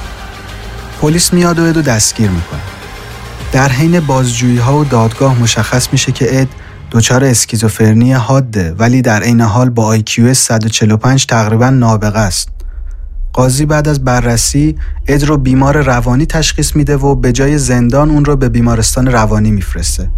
پلیس 1.01 1.34
میاد 1.34 1.60
و 1.60 1.63
ادو 1.63 1.82
دستگیر 1.82 2.30
می‌کنه. 2.30 2.60
در 3.51 3.70
حین 3.70 4.00
بازجویی 4.00 4.58
ها 4.58 4.77
و 4.77 4.86
دادگاه 4.86 5.39
مشخص 5.39 5.88
میشه 5.92 6.12
که 6.12 6.42
اد 6.42 6.48
دچار 6.95 7.23
اسکیزوفرنی 7.23 8.13
حاده 8.13 8.73
ولی 8.73 9.01
در 9.01 9.23
عین 9.23 9.41
حال 9.41 9.69
با 9.69 9.97
IQ 9.97 10.31
145 10.31 11.25
تقریبا 11.25 11.69
نابغه 11.69 12.19
است. 12.19 12.49
قاضی 13.33 13.65
بعد 13.65 13.87
از 13.87 14.03
بررسی 14.03 14.75
اد 15.07 15.23
رو 15.23 15.37
بیمار 15.37 15.81
روانی 15.81 16.25
تشخیص 16.25 16.75
میده 16.75 16.97
و 16.97 17.15
به 17.15 17.31
جای 17.31 17.57
زندان 17.57 18.09
اون 18.09 18.25
رو 18.25 18.35
به 18.35 18.49
بیمارستان 18.49 19.07
روانی 19.07 19.51
میفرسته. 19.51 20.09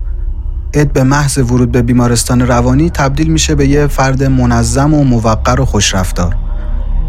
اد 0.74 0.91
به 0.91 1.03
محض 1.03 1.38
ورود 1.38 1.72
به 1.72 1.81
بیمارستان 1.81 2.41
روانی 2.41 2.89
تبدیل 2.89 3.31
میشه 3.31 3.55
به 3.55 3.67
یه 3.67 3.88
فرد 3.88 4.24
منظم 4.24 4.93
و 4.93 5.03
موقر 5.03 5.62
و 5.62 5.65
خوشرفتار. 5.65 6.36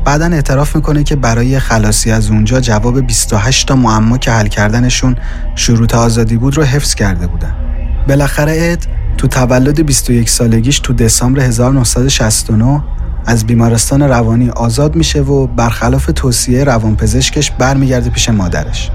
بعدا 0.05 0.27
اعتراف 0.27 0.77
می‌کنه 0.77 1.05
که 1.05 1.17
برای 1.17 1.59
خلاصی 1.59 2.11
از 2.11 2.31
اونجا 2.31 2.61
جواب 2.61 3.01
28 3.01 3.69
تا 3.69 3.77
معما 3.77 4.19
که 4.19 4.31
حل 4.31 4.47
کردنشون 4.47 5.17
شروط 5.55 5.95
آزادی 5.95 6.37
بود 6.37 6.57
رو 6.57 6.63
حفظ 6.63 6.95
کرده 6.95 7.27
بودن. 7.27 7.68
بالاخره 8.09 8.59
اد 8.61 8.79
تو 9.17 9.29
تولد 9.29 9.87
21 9.87 10.31
سالگیش 10.31 10.81
تو 10.81 10.93
دسامبر 10.93 11.41
1969 11.41 12.83
از 13.27 13.47
بیمارستان 13.47 14.03
روانی 14.03 14.51
آزاد 14.51 14.97
میشه 14.97 15.21
و 15.21 15.47
برخلاف 15.47 16.11
توصیه 16.15 16.65
روانپزشکش 16.65 17.51
برمیگرده 17.51 18.11
پیش 18.11 18.29
مادرش. 18.29 18.91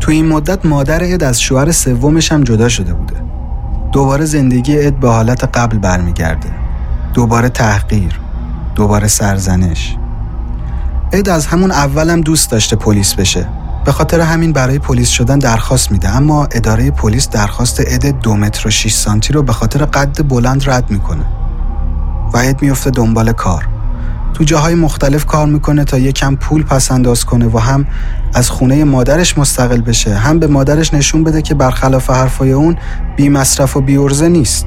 تو 0.00 0.10
این 0.10 0.26
مدت 0.26 0.66
مادر 0.66 1.04
اد 1.04 1.22
از 1.22 1.40
شوهر 1.40 1.72
سومش 1.72 2.32
هم 2.32 2.44
جدا 2.44 2.68
شده 2.68 2.94
بوده. 2.94 3.14
دوباره 3.92 4.24
زندگی 4.24 4.78
اد 4.78 4.94
به 4.94 5.08
حالت 5.08 5.44
قبل 5.44 5.78
برمیگرده. 5.78 6.48
دوباره 7.14 7.48
تحقیر، 7.48 8.20
دوباره 8.74 9.08
سرزنش، 9.08 9.96
اد 11.12 11.28
از 11.28 11.46
همون 11.46 11.70
اولم 11.70 12.20
دوست 12.20 12.50
داشته 12.50 12.76
پلیس 12.76 13.14
بشه 13.14 13.46
به 13.84 13.92
خاطر 13.92 14.20
همین 14.20 14.52
برای 14.52 14.78
پلیس 14.78 15.08
شدن 15.08 15.38
درخواست 15.38 15.92
میده. 15.92 16.16
اما 16.16 16.44
اداره 16.44 16.90
پلیس 16.90 17.28
درخواست 17.28 17.80
اد 17.86 18.06
دو 18.06 18.36
متر 18.36 18.68
و 18.68 18.70
6 18.70 18.92
سانتی 18.92 19.32
رو 19.32 19.42
به 19.42 19.52
خاطر 19.52 19.84
قد 19.84 20.28
بلند 20.28 20.70
رد 20.70 20.90
می‌کنه. 20.90 21.24
و 22.34 22.36
اد 22.36 22.62
میفته 22.62 22.90
دنبال 22.90 23.32
کار. 23.32 23.66
تو 24.34 24.44
جاهای 24.44 24.74
مختلف 24.74 25.26
کار 25.26 25.46
می‌کنه 25.46 25.84
تا 25.84 25.98
یکم 25.98 26.36
پول 26.36 26.62
پس 26.62 26.90
انداز 26.90 27.24
کنه 27.24 27.46
و 27.46 27.58
هم 27.58 27.86
از 28.34 28.50
خونه 28.50 28.84
مادرش 28.84 29.38
مستقل 29.38 29.80
بشه. 29.80 30.14
هم 30.14 30.38
به 30.38 30.46
مادرش 30.46 30.94
نشون 30.94 31.24
بده 31.24 31.42
که 31.42 31.54
برخلاف 31.54 32.10
حرفای 32.10 32.52
اون 32.52 32.76
بی 33.16 33.28
مصرف 33.28 33.76
و 33.76 33.80
بی 33.80 33.96
ارزه 33.96 34.28
نیست. 34.28 34.66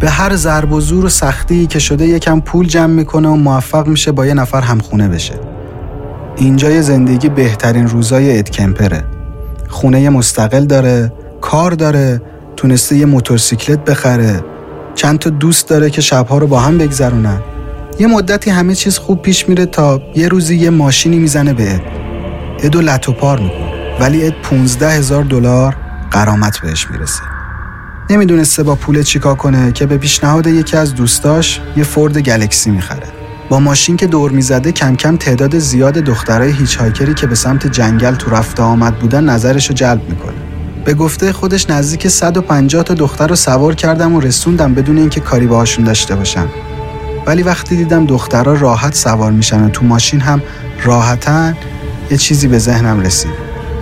به 0.00 0.10
هر 0.10 0.36
ضرب 0.36 0.72
و 0.72 0.80
زور 0.80 1.04
و 1.04 1.08
سختی 1.08 1.66
که 1.66 1.78
شده 1.78 2.06
یکم 2.06 2.40
پول 2.40 2.66
جمع 2.66 2.92
می‌کنه 2.92 3.28
و 3.28 3.36
موفق 3.36 3.86
میشه 3.86 4.12
با 4.12 4.26
یه 4.26 4.34
نفر 4.34 4.60
همخونه 4.60 5.08
بشه. 5.08 5.55
اینجای 6.36 6.82
زندگی 6.82 7.28
بهترین 7.28 7.88
روزای 7.88 8.38
ادکمپره 8.38 9.04
خونه 9.68 10.08
مستقل 10.08 10.64
داره 10.64 11.12
کار 11.40 11.70
داره 11.70 12.22
تونسته 12.56 12.96
یه 12.96 13.06
موتورسیکلت 13.06 13.84
بخره. 13.84 14.44
چند 14.94 15.18
تا 15.18 15.30
دوست 15.30 15.68
داره 15.68 15.90
که 15.90 16.00
شبها 16.00 16.38
رو 16.38 16.46
با 16.46 16.60
هم 16.60 16.78
بگذرونن. 16.78 17.40
یه 17.98 18.06
مدتی 18.06 18.50
همه 18.50 18.74
چیز 18.74 18.98
خوب 18.98 19.22
پیش 19.22 19.48
میره 19.48 19.66
تا 19.66 20.02
یه 20.14 20.28
روزی 20.28 20.56
یه 20.56 20.70
ماشینی 20.70 21.18
می‌زنه 21.18 21.52
به 21.52 21.74
اد 21.74 21.82
ادو 22.62 22.80
لطو 22.80 23.12
پار 23.12 23.38
می‌کنه. 23.38 23.98
ولی 24.00 24.26
اد 24.26 24.34
15 24.42 24.90
هزار 24.90 25.24
دلار 25.24 25.76
قرامت 26.10 26.58
بهش 26.58 26.90
می‌رسه. 26.90 27.22
نمی‌دونسته 28.10 28.62
با 28.62 28.74
پول 28.74 29.02
چیکار 29.02 29.34
کنه 29.34 29.72
که 29.72 29.86
به 29.86 29.98
پیشنهاد 29.98 30.46
یکی 30.46 30.76
از 30.76 30.94
دوستاش 30.94 31.60
یه 31.76 31.84
فورد 31.84 32.18
گلکسی 32.18 32.70
می‌خره. 32.70 33.15
با 33.48 33.60
ماشین 33.60 33.96
که 33.96 34.06
دور 34.06 34.30
می‌زده 34.30 34.72
کم 34.72 34.96
کم 34.96 35.16
تعداد 35.16 35.58
زیاد 35.58 35.94
دخترای 35.94 36.52
هیچ 36.52 36.76
هایکری 36.76 37.14
که 37.14 37.26
به 37.26 37.34
سمت 37.34 37.66
جنگل 37.66 38.14
تو 38.14 38.30
رفته 38.30 38.62
آمد 38.62 38.98
بودن 38.98 39.24
نظرش 39.24 39.66
رو 39.66 39.74
جلب 39.74 40.08
می‌کنه. 40.08 40.34
به 40.84 40.94
گفته 40.94 41.32
خودش 41.32 41.70
نزدیک 41.70 42.08
150 42.08 42.82
تا 42.82 42.94
دختر 42.94 43.26
رو 43.26 43.36
سوار 43.36 43.74
کردم 43.74 44.14
و 44.14 44.20
رسوندم 44.20 44.74
بدون 44.74 44.98
اینکه 44.98 45.20
کاری 45.20 45.46
باهاشون 45.46 45.84
داشته 45.84 46.16
باشم. 46.16 46.48
ولی 47.26 47.42
وقتی 47.42 47.76
دیدم 47.76 48.06
دخترها 48.06 48.52
راحت 48.52 48.94
سوار 48.94 49.32
میشن 49.32 49.64
و 49.64 49.68
تو 49.68 49.84
ماشین 49.84 50.20
هم 50.20 50.42
راحتن 50.84 51.56
یه 52.10 52.16
چیزی 52.16 52.48
به 52.48 52.58
ذهنم 52.58 53.00
رسید. 53.00 53.32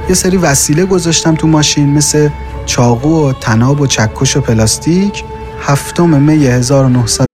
یه 0.08 0.14
سری 0.14 0.36
وسیله 0.36 0.84
گذاشتم 0.84 1.34
تو 1.34 1.46
ماشین 1.46 1.94
مثل 1.94 2.28
چاقو 2.66 3.28
و 3.28 3.32
تناب 3.32 3.80
و 3.80 3.86
چکش 3.86 4.36
و 4.36 4.40
پلاستیک. 4.40 5.24
هفتم 5.60 6.20
می 6.20 6.46
1900 6.46 7.33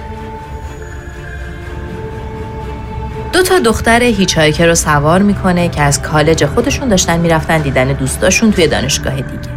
دو 3.33 3.41
تا 3.43 3.59
دختر 3.59 4.03
هیچهایکر 4.03 4.65
رو 4.65 4.75
سوار 4.75 5.21
می‌کنه 5.21 5.69
که 5.69 5.81
از 5.81 6.01
کالج 6.01 6.45
خودشون 6.45 6.89
داشتن 6.89 7.19
می‌رفتن 7.19 7.61
دیدن 7.61 7.87
دوستاشون 7.87 8.51
توی 8.51 8.67
دانشگاه 8.67 9.15
دیگه. 9.15 9.51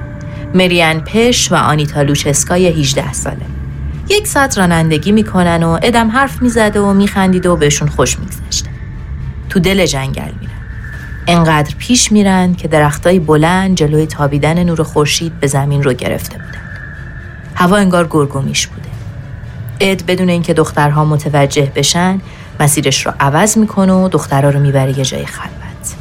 مریان 0.55 1.01
پش 1.01 1.53
و 1.53 1.55
آنیتا 1.55 2.03
لوچسکای 2.03 2.67
18 2.67 3.13
ساله. 3.13 3.37
یک 4.09 4.27
ساعت 4.27 4.59
رانندگی 4.59 5.13
می‌کنن 5.13 5.63
و 5.63 5.79
ادم 5.83 6.11
حرف 6.11 6.43
می‌زده 6.43 6.81
و 6.81 6.93
میخندیده 6.93 7.49
و 7.49 7.57
بهشون 7.57 7.89
خوش 7.89 8.19
میگذشته. 8.19 8.71
تو 9.51 9.61
دل 9.61 9.87
جنگل 9.87 10.33
میرن. 10.41 10.53
انقدر 11.27 11.75
پیش 11.79 12.13
میرن 12.13 12.55
که 12.55 12.69
درختای 12.69 13.19
بلند 13.19 13.77
جلوی 13.77 14.07
تابیدن 14.07 14.65
نور 14.65 14.83
خورشید 14.83 15.41
به 15.41 15.47
زمین 15.47 15.83
رو 15.83 15.93
گرفته 15.93 16.35
بودن. 16.39 16.61
هوا 17.55 17.77
انگار 17.77 18.07
گرگومیش 18.11 18.67
بوده. 18.67 18.89
اد 19.81 20.07
بدون 20.07 20.29
اینکه 20.29 20.55
دخترها 20.55 21.05
متوجه 21.05 21.73
بشن 21.75 22.21
مسیرش 22.61 23.07
رو 23.07 23.13
عوض 23.21 23.59
می‌کنه 23.59 23.93
و 23.93 24.09
دخترها 24.09 24.51
رو 24.51 24.61
می‌بره 24.61 24.99
یه 24.99 25.05
جای 25.05 25.27
خلوت. 25.27 25.95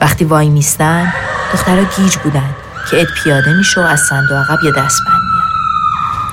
وقتی 0.00 0.24
وای 0.24 0.48
میستن 0.48 1.12
دخترها 1.52 1.84
گیج 1.96 2.16
بودن 2.16 2.50
که 2.90 3.00
اد 3.00 3.06
پیاده 3.22 3.52
میشه 3.52 3.80
و 3.80 3.84
از 3.84 4.00
صندوق 4.00 4.36
عقب 4.36 4.64
یه 4.64 4.70
دست 4.70 5.00
بند 5.06 5.20
میاره 5.32 5.50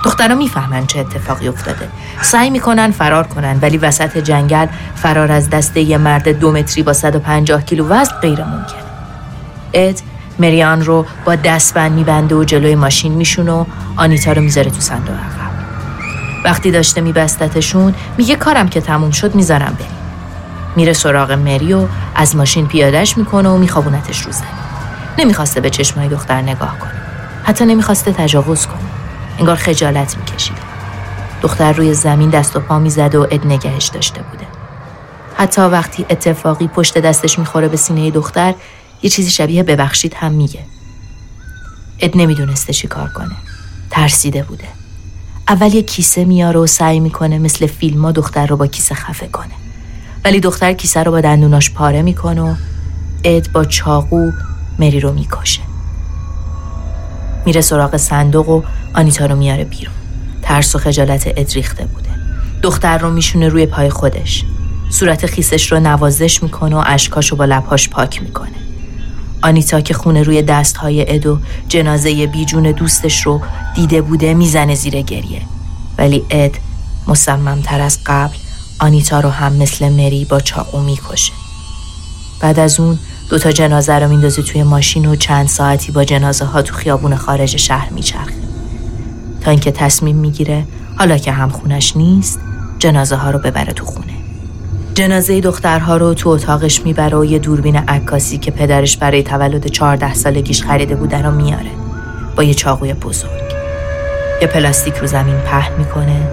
دخترها 0.04 0.36
می‌فهمن 0.36 0.88
چه 0.88 1.00
اتفاقی 1.00 1.48
افتاده. 1.48 1.90
سعی 2.22 2.50
می‌کنن 2.50 2.92
فرار 2.92 3.28
کنن 3.28 3.60
ولی 3.62 3.78
وسط 3.78 4.18
جنگل 4.18 4.68
فرار 4.96 5.32
از 5.32 5.50
دسته 5.50 5.82
یه 5.82 5.98
مرد 5.98 6.30
دو 6.30 6.52
متری 6.52 6.84
با 6.84 6.94
150 6.94 7.62
کیلو 7.62 7.88
وزن 7.88 8.16
غیر 8.16 8.44
ممکنه. 8.44 8.84
اد 9.74 10.00
مریان 10.40 10.86
رو 10.86 11.06
با 11.26 11.36
دستبند 11.36 11.92
میبنده 11.92 12.36
و 12.36 12.44
جلوی 12.44 12.76
ماشین 12.76 13.14
میشونه 13.14 13.52
و 13.52 13.66
آنیتا 13.96 14.32
رو 14.32 14.42
می‌ذاره 14.42 14.72
تو 14.72 14.80
صندوق 14.80 15.16
عقب. 15.16 15.41
وقتی 16.44 16.72
داشته 16.72 17.02
میبستتشون 17.02 17.96
میگه 18.18 18.36
کارم 18.36 18.70
که 18.70 18.82
تموم 18.82 19.12
شد 19.12 19.36
می‌ذارم 19.36 19.74
بریم. 19.80 19.98
میره 20.76 20.94
سراغ 20.94 21.32
مری 21.32 21.74
و 21.74 21.88
از 22.16 22.36
ماشین 22.36 22.68
پیادش 22.68 23.18
می‌کنه 23.18 23.50
و 23.50 23.58
میخوابونتش 23.58 24.22
رو 24.22 24.32
زمین. 24.32 24.50
نمی‌خواسته 25.18 25.62
به 25.62 25.70
چشمای 25.70 26.10
دختر 26.10 26.42
نگاه 26.42 26.80
کنه. 26.80 26.92
حتی 27.44 27.66
نمی‌خواسته 27.66 28.12
تجاوز 28.12 28.68
کنه. 28.68 28.78
انگار 29.40 29.56
خجالت 29.56 30.18
می‌کشید 30.18 30.58
دختر 31.42 31.74
روی 31.74 31.94
زمین 31.94 32.30
دست 32.30 32.56
و 32.56 32.60
پا 32.60 32.80
می‌زد 32.80 33.16
و 33.16 33.28
اد 33.32 33.46
نگهش 33.46 33.88
داشته 33.88 34.22
بوده. 34.22 34.46
حتی 35.38 35.62
وقتی 35.62 36.06
اتفاقی 36.10 36.68
پشت 36.68 36.98
دستش 36.98 37.40
می‌خوره 37.40 37.68
به 37.68 37.78
سینه 37.78 38.12
دختر 38.12 38.54
یه 39.02 39.10
چیزی 39.10 39.32
شبیه 39.32 39.64
ببخشید 39.64 40.14
هم 40.14 40.32
میگه. 40.32 40.60
اد 42.00 42.12
نمی‌دونسته 42.16 42.74
چی 42.74 42.88
کار 42.88 43.10
کنه. 43.10 43.36
ترسیده 43.90 44.44
بوده. 44.44 44.68
اول 45.52 45.74
یه 45.74 45.82
کیسه 45.82 46.26
میاره 46.26 46.60
و 46.60 46.68
سعی 46.68 47.00
می‌کنه 47.00 47.40
مثل 47.40 47.68
فیلم 47.68 48.12
دختر 48.12 48.46
رو 48.46 48.58
با 48.58 48.68
کیسه 48.68 48.96
خفه 48.96 49.28
کنه. 49.28 49.54
ولی 50.26 50.40
دختر 50.40 50.74
کیسه 50.74 51.04
رو 51.04 51.12
با 51.12 51.22
دندوناش 51.22 51.72
پاره 51.72 52.02
می‌کنه 52.02 52.42
و 52.42 52.56
اد 53.24 53.52
با 53.52 53.66
چاقو 53.66 54.32
مری 54.80 55.00
رو 55.00 55.14
می‌کشه. 55.14 55.62
میره 57.46 57.62
سراغ 57.62 57.98
صندوق 57.98 58.50
و 58.50 58.62
آنیتا 58.94 59.26
رو 59.26 59.36
میاره 59.36 59.64
بیرون. 59.64 59.94
ترس 60.42 60.76
و 60.76 60.80
خجالت 60.80 61.28
اد 61.28 61.52
ریخته 61.52 61.86
بوده. 61.86 62.10
دختر 62.62 62.98
رو 62.98 63.12
میشونه 63.12 63.50
روی 63.50 63.66
پای 63.66 63.90
خودش. 63.90 64.46
صورت 64.90 65.26
خیسش 65.26 65.72
رو 65.72 65.80
نوازش 65.80 66.44
می‌کنه 66.44 66.76
و 66.76 66.84
اشکاش 66.86 67.32
رو 67.32 67.38
با 67.38 67.46
لبهاش 67.46 67.90
پاک 67.90 68.22
می‌کنه. 68.22 68.58
آنیتا 69.42 69.82
که 69.82 69.94
خونه 69.94 70.24
روی 70.24 70.42
دستهای 70.42 71.16
اد 71.16 71.26
و 71.26 71.40
جنازه 71.68 72.28
بیجون 72.28 72.72
دوستش 72.72 73.22
رو 73.22 73.42
دیده 73.76 74.02
بوده 74.02 74.34
می‌زنه 74.34 74.76
زیر 74.76 75.02
گریه. 75.02 75.42
ولی 75.98 76.24
اد 76.30 76.52
مصممتر 77.08 77.82
از 77.82 78.00
قبل 78.06 78.36
آنیتا 78.80 79.20
رو 79.20 79.30
هم 79.30 79.54
مثل 79.54 79.90
مری 79.90 80.26
با 80.26 80.40
چاقو 80.40 80.80
می‌کشه. 80.80 81.34
بعد 82.40 82.60
از 82.60 82.80
اون 82.80 83.00
دوتا 83.30 83.52
جنازه 83.52 84.00
رو 84.00 84.08
میندازه 84.08 84.42
توی 84.42 84.64
ماشین 84.64 85.06
و 85.06 85.16
چند 85.16 85.48
ساعتی 85.48 85.92
با 85.92 86.04
جنازه 86.04 86.46
ها 86.46 86.62
تو 86.62 86.76
خیابون 86.76 87.16
خارج 87.16 87.58
شهر 87.58 87.90
میچرخه. 87.90 88.34
تا 89.42 89.52
اینکه 89.52 89.72
تصمیم 89.72 90.16
می‌گیره 90.16 90.66
حالا 90.98 91.18
که 91.18 91.32
هم 91.32 91.50
خونش 91.50 91.98
نیست 91.98 92.40
جنازه 92.80 93.16
ها 93.16 93.32
رو 93.32 93.40
ببره 93.40 93.74
تو 93.74 93.86
خونه. 93.86 94.11
جنازه 94.94 95.42
دخترها 95.42 95.98
رو 95.98 96.14
تو 96.14 96.30
اتاقش 96.30 96.82
می‌بره 96.82 97.18
و 97.18 97.26
یه 97.26 97.40
دوربین 97.40 97.76
عکاسی 97.76 98.38
که 98.38 98.52
پدرش 98.52 98.98
برای 98.98 99.24
تولد 99.24 99.68
14 99.68 100.14
سالگیش 100.14 100.64
خریده 100.64 100.96
بوده 100.96 101.22
رو 101.22 101.32
میاره. 101.32 101.72
با 102.36 102.44
یه 102.44 102.54
چاقوی 102.54 102.94
بزرگ. 102.94 103.42
یه 104.42 104.48
پلاستیک 104.48 104.96
رو 104.96 105.08
زمین 105.08 105.38
پهن 105.38 105.78
می‌کنه 105.78 106.28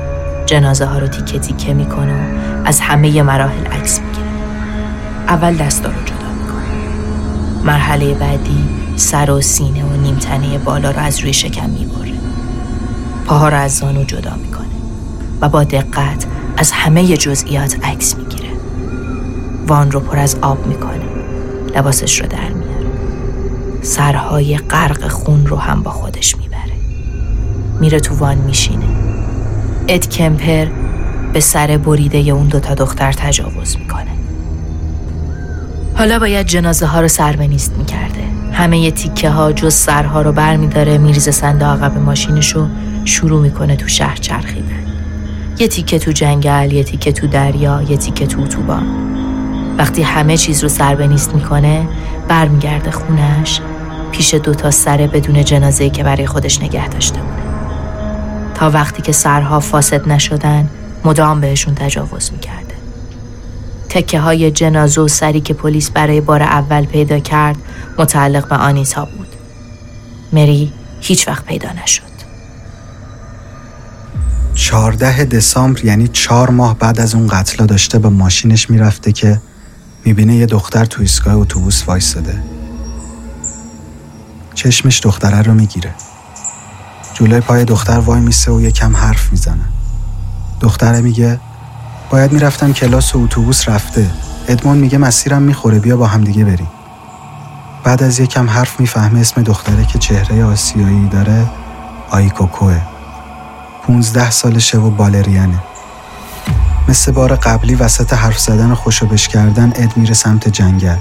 جنازه 0.47 0.85
ها 0.87 0.99
رو 0.99 1.07
تیکه 1.07 1.39
تیکه 1.39 1.75
می‌کنه 1.75 2.13
و 2.13 2.39
از 2.65 2.81
همه 2.81 3.23
مراحل 3.23 3.67
عکس 3.67 4.01
می‌گیره. 4.01 4.27
اول 5.29 5.57
دستا 5.57 5.89
رو 5.89 6.03
جدا 6.05 6.31
می‌کنه. 6.41 6.75
مرحله 7.65 8.15
بعدی 8.15 8.69
سر 8.97 9.31
و 9.31 9.41
سینه 9.41 9.85
و 9.85 9.97
نیمتنه 9.97 10.59
بالا 10.59 10.91
رو 10.91 10.99
از 10.99 11.19
روی 11.19 11.33
شکم 11.33 11.71
می‌بره. 11.71 12.13
پاها 13.27 13.49
رو 13.49 13.57
از 13.57 13.77
زانو 13.77 14.05
جدا 14.05 14.35
می‌کنه 14.35 14.67
و 15.41 15.49
با 15.49 15.65
دقت 15.65 16.27
از 16.57 16.73
همه 16.73 17.17
جزئیات 17.17 17.77
عکس 17.85 18.17
می‌گیره. 18.17 18.28
وان 19.69 19.91
رو 19.91 20.01
پر 20.01 20.19
از 20.19 20.37
آب 20.43 20.67
می‌کنه. 20.67 21.05
لباسش 21.77 22.21
رو 22.21 22.27
در 22.27 22.49
میاره. 22.49 22.87
سرهای 23.83 24.59
غرق 24.59 25.09
خون 25.09 25.47
رو 25.47 25.57
هم 25.57 25.83
با 25.83 25.91
خودش 25.91 26.37
می‌بره. 26.37 26.73
میره 27.81 28.01
تو 28.01 28.15
وان 28.15 28.39
میشینه. 28.39 28.85
اد 29.89 30.09
کمپر 30.09 30.67
به 31.33 31.41
سر 31.41 31.77
بریده 31.77 32.19
اون 32.19 32.49
دوتا 32.49 32.75
دختر 32.75 33.13
تجاوز 33.13 33.77
می‌کنه. 33.77 34.11
حالا 35.95 36.19
باید 36.19 36.47
جنازه 36.47 36.87
ها 36.87 37.01
رو 37.01 37.09
سر 37.09 37.37
به 37.37 37.47
می‌کرده. 37.79 38.25
همه 38.53 38.91
تیکه 38.91 39.31
ها 39.31 39.53
جز 39.53 39.75
سرها 39.75 40.23
رو 40.23 40.33
بر 40.33 40.57
میداره 40.57 40.99
میریزه 40.99 41.31
صندوق 41.31 41.69
عقب 41.69 41.99
ماشینش 41.99 42.53
رو 42.53 42.67
شروع 43.05 43.41
می‌کنه 43.43 43.77
تو 43.77 43.89
شهر 43.89 44.17
چرخیدن. 44.17 44.87
یه 45.59 45.69
تیکه 45.69 45.99
تو 45.99 46.13
جنگل 46.13 46.73
یه 46.73 46.85
تیکه 46.85 47.13
تو 47.13 47.27
دریا 47.27 47.83
یه 47.89 47.97
تیکه 47.97 48.27
تو 48.27 48.43
اتوبان. 48.43 48.87
وقتی 49.79 50.03
همه 50.03 50.37
چیز 50.37 50.63
رو 50.63 50.69
سر 50.69 50.95
به 50.95 51.07
نیست 51.07 51.35
می‌کنه 51.35 51.89
برمیگرده 52.29 52.91
خونش 52.91 53.61
پیش 54.13 54.35
دوتا 54.35 54.71
سره 54.71 55.07
بدون 55.07 55.45
جنازه 55.45 55.91
که 55.91 56.03
برای 56.03 56.27
خودش 56.27 56.63
نگه 56.63 56.89
داشته 56.89 57.21
بوده. 57.21 57.43
تا 58.55 58.71
وقتی 58.71 59.03
که 59.03 59.13
سرها 59.13 59.61
فاسد 59.61 60.09
نشدن 60.09 60.69
مدام 61.05 61.41
بهشون 61.41 61.75
تجاوز 61.75 62.33
می‌کرده. 62.33 62.75
تکه 63.89 64.21
های 64.21 64.51
جنازه 64.51 65.01
و 65.01 65.09
سری 65.09 65.41
که 65.41 65.55
پلیس 65.55 65.91
برای 65.91 66.21
بار 66.21 66.43
اول 66.43 66.85
پیدا 66.85 67.19
کرد 67.19 67.57
متعلق 67.99 68.49
به 68.49 68.57
آنیتا 68.57 69.05
بود. 69.05 69.29
مری 70.33 70.73
هیچ 71.01 71.29
وقت 71.29 71.45
پیدا 71.45 71.69
نشد. 71.83 72.03
14 74.55 75.25
دسامبر 75.25 75.85
یعنی 75.85 76.09
چهار 76.09 76.51
ماه 76.51 76.79
بعد 76.79 77.01
از 77.01 77.15
اون 77.15 77.27
قتلا 77.27 77.67
داشته 77.67 77.99
با 77.99 78.11
ماشینش 78.11 78.71
می‌رفته 78.71 79.13
که 79.13 79.41
می‌بینه 80.09 80.37
یه 80.37 80.47
دختر 80.47 80.85
تو 80.85 81.01
ایستگاه 81.01 81.35
اتوبوس 81.35 81.89
وایستاده. 81.89 82.43
چشمش 84.55 85.01
دختره 85.03 85.43
رو 85.43 85.55
می‌گیره. 85.55 85.95
جلوی 87.15 87.41
پای 87.41 87.65
دختر 87.65 87.99
وای 87.99 88.21
میسه 88.21 88.53
و 88.53 88.61
یکم 88.61 88.97
حرف 88.97 89.31
می‌زنه. 89.31 89.65
دختره 90.61 91.01
میگه 91.01 91.41
باید 92.11 92.33
می‌رفتم 92.33 92.73
کلاس 92.73 93.15
و 93.15 93.19
اتوبوس 93.19 93.69
رفته. 93.69 94.11
ادمون 94.49 94.79
میگه 94.79 94.99
مسیرم 94.99 95.43
می‌خوره 95.43 95.79
بیا 95.79 95.97
با 95.97 96.07
همدیگه 96.07 96.45
بریم. 96.45 96.71
بعد 97.85 98.03
از 98.03 98.21
یکم 98.21 98.51
حرف 98.51 98.81
می‌فهمه 98.81 99.21
اسم 99.21 99.43
دختره 99.43 99.87
که 99.87 99.99
چهره 99.99 100.45
آسیایی 100.45 101.09
داره 101.09 101.47
آیکوکوه. 102.11 102.81
پونزده 103.83 104.31
سالشه 104.31 104.79
و 104.79 104.91
بالریانه. 104.91 105.63
مثل 106.89 107.13
بار 107.13 107.37
قبلی 107.37 107.75
وسط 107.75 108.13
حرف 108.13 108.39
زدن 108.39 108.75
خوشو 108.75 109.17
کردن 109.17 109.73
اد 109.77 109.97
میره 109.97 110.15
سمت 110.15 110.49
جنگل. 110.49 110.97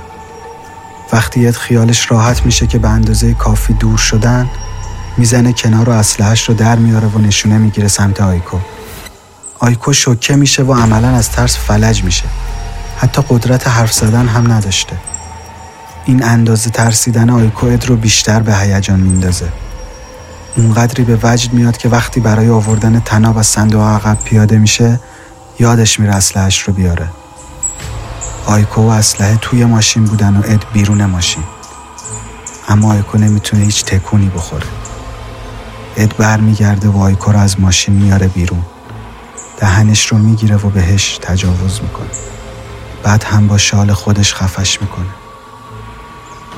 وقتی 1.13 1.47
اد 1.47 1.53
خیالش 1.53 2.11
راحت 2.11 2.45
میشه 2.45 2.67
که 2.67 2.77
به 2.77 2.89
اندازه 2.89 3.33
کافی 3.33 3.73
دور 3.73 3.97
شدن 3.97 4.49
می‌زنه 5.17 5.53
کنار 5.53 5.89
و 5.89 5.91
اسلحهش 5.91 6.49
رو 6.49 6.55
در 6.55 6.75
میاره 6.75 7.07
و 7.07 7.19
نشونه 7.19 7.57
می‌گیره 7.57 7.87
سمت 7.87 8.21
آیکو. 8.21 8.57
آیکو 9.59 9.93
شوکه 9.93 10.35
میشه 10.35 10.63
و 10.63 10.73
عملا 10.73 11.07
از 11.07 11.29
ترس 11.31 11.57
فلج 11.57 12.03
میشه. 12.03 12.25
حتی 12.97 13.21
قدرت 13.29 13.67
حرف 13.67 13.93
زدن 13.93 14.27
هم 14.27 14.51
نداشته. 14.51 14.95
این 16.05 16.23
اندازه 16.23 16.69
ترسیدن 16.69 17.29
آیکو 17.29 17.67
اد 17.67 17.85
رو 17.85 17.95
بیشتر 17.95 18.39
به 18.39 18.57
هیجان 18.57 18.99
میندازه. 18.99 19.47
اونقدری 20.57 21.03
به 21.03 21.19
وجد 21.23 21.53
میاد 21.53 21.77
که 21.77 21.89
وقتی 21.89 22.19
برای 22.19 22.49
آوردن 22.49 22.99
تناب 22.99 23.37
از 23.37 23.47
صندوق 23.47 23.81
عقب 23.81 24.17
پیاده 24.23 24.57
میشه 24.57 24.99
یادش 25.59 25.99
میره 25.99 26.15
اسلحهش 26.15 26.59
رو 26.59 26.73
بیاره. 26.73 27.09
آیکو 28.45 28.81
و 28.81 28.89
اسلحه 28.89 29.37
توی 29.41 29.65
ماشین 29.65 30.03
بودن 30.03 30.37
و 30.37 30.41
اد 30.45 30.65
بیرون 30.73 31.05
ماشین. 31.05 31.43
اما 32.67 32.91
آیکو 32.91 33.17
نمی‌تونه 33.17 33.63
هیچ 33.63 33.85
تکونی 33.85 34.29
بخوره. 34.29 34.65
اد 35.97 36.15
برمیگرده 36.17 36.87
و 36.89 36.97
آیکو 36.97 37.31
رو 37.31 37.39
از 37.39 37.59
ماشین 37.59 37.95
میاره 37.95 38.27
بیرون. 38.27 38.61
دهنش 39.57 40.07
رو 40.07 40.17
می‌گیره 40.17 40.55
و 40.55 40.69
بهش 40.69 41.19
تجاوز 41.21 41.81
می‌کنه. 41.81 42.09
بعد 43.03 43.23
هم 43.23 43.47
با 43.47 43.57
شال 43.57 43.93
خودش 43.93 44.33
خفش 44.33 44.81
می‌کنه. 44.81 45.09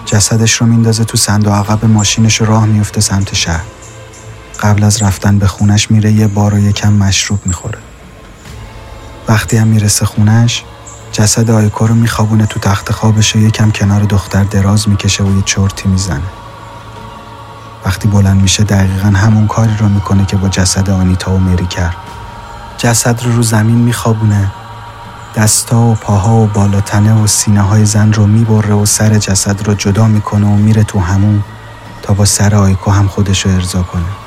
جسدش 0.05 0.53
رو 0.53 0.67
میندازه 0.67 1.03
تو 1.03 1.17
صندوق 1.17 1.53
عقب 1.53 1.85
ماشینش 1.85 2.41
راه 2.41 2.65
میفته 2.65 3.01
سمت 3.01 3.35
شهر. 3.35 3.65
قبل 4.59 4.83
از 4.83 5.01
رفتن 5.01 5.39
به 5.39 5.47
خونش 5.47 5.91
میره 5.91 6.11
یه 6.11 6.27
بار 6.27 6.53
و 6.53 6.59
یکم 6.59 6.93
مشروب 6.93 7.39
می‌خوره. 7.45 7.77
وقتی 9.29 9.57
هم 9.57 9.67
می‌رسه 9.67 10.05
خونش 10.05 10.63
جسد 11.11 11.51
آیکو 11.51 11.87
رو 11.87 11.95
میخوابونه 11.95 12.45
تو 12.45 12.59
تخت 12.59 12.91
خوابش 12.91 13.35
و 13.35 13.39
یکم 13.39 13.71
کنار 13.71 14.01
دختر 14.01 14.43
دراز 14.43 14.89
می‌کشه 14.89 15.23
و 15.23 15.35
یه 15.35 15.41
چرتی 15.45 15.89
می‌زنه. 15.89 16.29
وقتی 17.85 18.07
بلند 18.07 18.41
میشه 18.41 18.63
دقیقا 18.63 19.07
همون 19.07 19.47
کاری 19.47 19.77
رو 19.79 19.89
می‌کنه 19.89 20.25
که 20.25 20.37
با 20.37 20.49
جسد 20.49 20.89
آنیتا 20.89 21.31
و 21.31 21.37
مری 21.37 21.65
کرد. 21.65 21.95
جسد 22.77 23.23
رو 23.23 23.35
رو 23.35 23.43
زمین 23.43 23.77
میخوابونه 23.77 24.51
دستا 25.35 25.79
و 25.79 25.95
پاها 25.95 26.35
و 26.35 26.47
بالاتنه 26.47 27.23
و 27.23 27.27
سینه 27.27 27.61
های 27.61 27.85
زن 27.85 28.13
رو 28.13 28.27
می‌بره 28.27 28.73
و 28.73 28.85
سر 28.85 29.17
جسد 29.17 29.67
رو 29.67 29.73
جدا 29.73 30.07
می‌کنه 30.07 30.47
و 30.47 30.55
میره 30.55 30.83
تو 30.83 30.99
همون 30.99 31.43
تا 32.01 32.13
با 32.13 32.25
سر 32.25 32.55
آیکو 32.55 32.91
هم 32.91 33.07
خودش 33.07 33.45
رو 33.45 33.51
ارضا 33.51 33.83
کنه. 33.83 34.18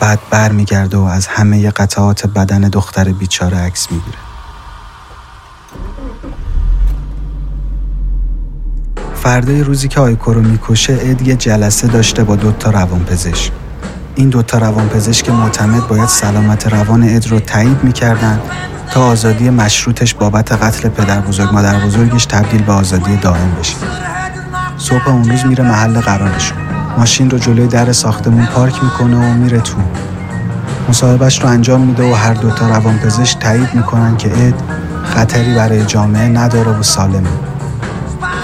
بعد 0.00 0.18
بر 0.30 0.52
میگرده 0.52 0.96
و 0.96 1.02
از 1.02 1.26
همه 1.26 1.70
قطعات 1.70 2.26
بدن 2.26 2.60
دختر 2.60 3.12
بیچاره 3.12 3.58
عکس 3.58 3.92
می‌گیره. 3.92 4.18
فردای 9.14 9.62
روزی 9.62 9.88
که 9.88 10.00
آیکو 10.00 10.32
رو 10.32 10.42
می‌کشه 10.42 10.98
اد 11.02 11.22
یه 11.22 11.36
جلسه 11.36 11.86
داشته 11.86 12.24
با 12.24 12.36
دوتا 12.36 12.70
روانپزشک. 12.70 13.52
این 14.14 14.28
دوتا 14.28 14.58
روانپزشک 14.58 15.30
معتمد 15.30 15.88
باید 15.88 16.08
سلامت 16.08 16.66
روان 16.66 17.02
اد 17.02 17.28
رو 17.28 17.40
تایید 17.40 17.84
می‌کردن 17.84 18.40
تا 18.90 19.04
آزادی 19.04 19.50
مشروطش 19.50 20.14
بابت 20.14 20.52
قتل 20.52 20.88
پدر 20.88 21.20
بزرگ 21.20 21.52
مادر 21.52 21.86
بزرگش 21.86 22.26
تبدیل 22.26 22.62
به 22.62 22.72
آزادی 22.72 23.16
دائم 23.16 23.54
بشه. 23.60 23.76
صبح 24.78 25.08
اون 25.08 25.30
روز 25.30 25.46
میره 25.46 25.64
محل 25.64 26.00
قرارشون. 26.00 26.67
ماشین 26.96 27.30
رو 27.30 27.38
جلوی 27.38 27.66
در 27.66 27.92
ساختمون 27.92 28.46
پارک 28.46 28.84
می‌کنه 28.84 29.16
و 29.16 29.34
میره 29.34 29.60
تو. 29.60 29.76
مصاحبهش 30.88 31.42
رو 31.42 31.48
انجام 31.48 31.80
میده 31.80 32.12
و 32.12 32.14
هر 32.14 32.34
دوتا 32.34 32.68
روانپزشک 32.68 33.38
تایید 33.38 33.74
می‌کنن 33.74 34.16
که 34.16 34.46
اد 34.46 34.62
خطری 35.04 35.54
برای 35.54 35.84
جامعه 35.84 36.28
نداره 36.28 36.70
و 36.70 36.82
سالمه. 36.82 37.28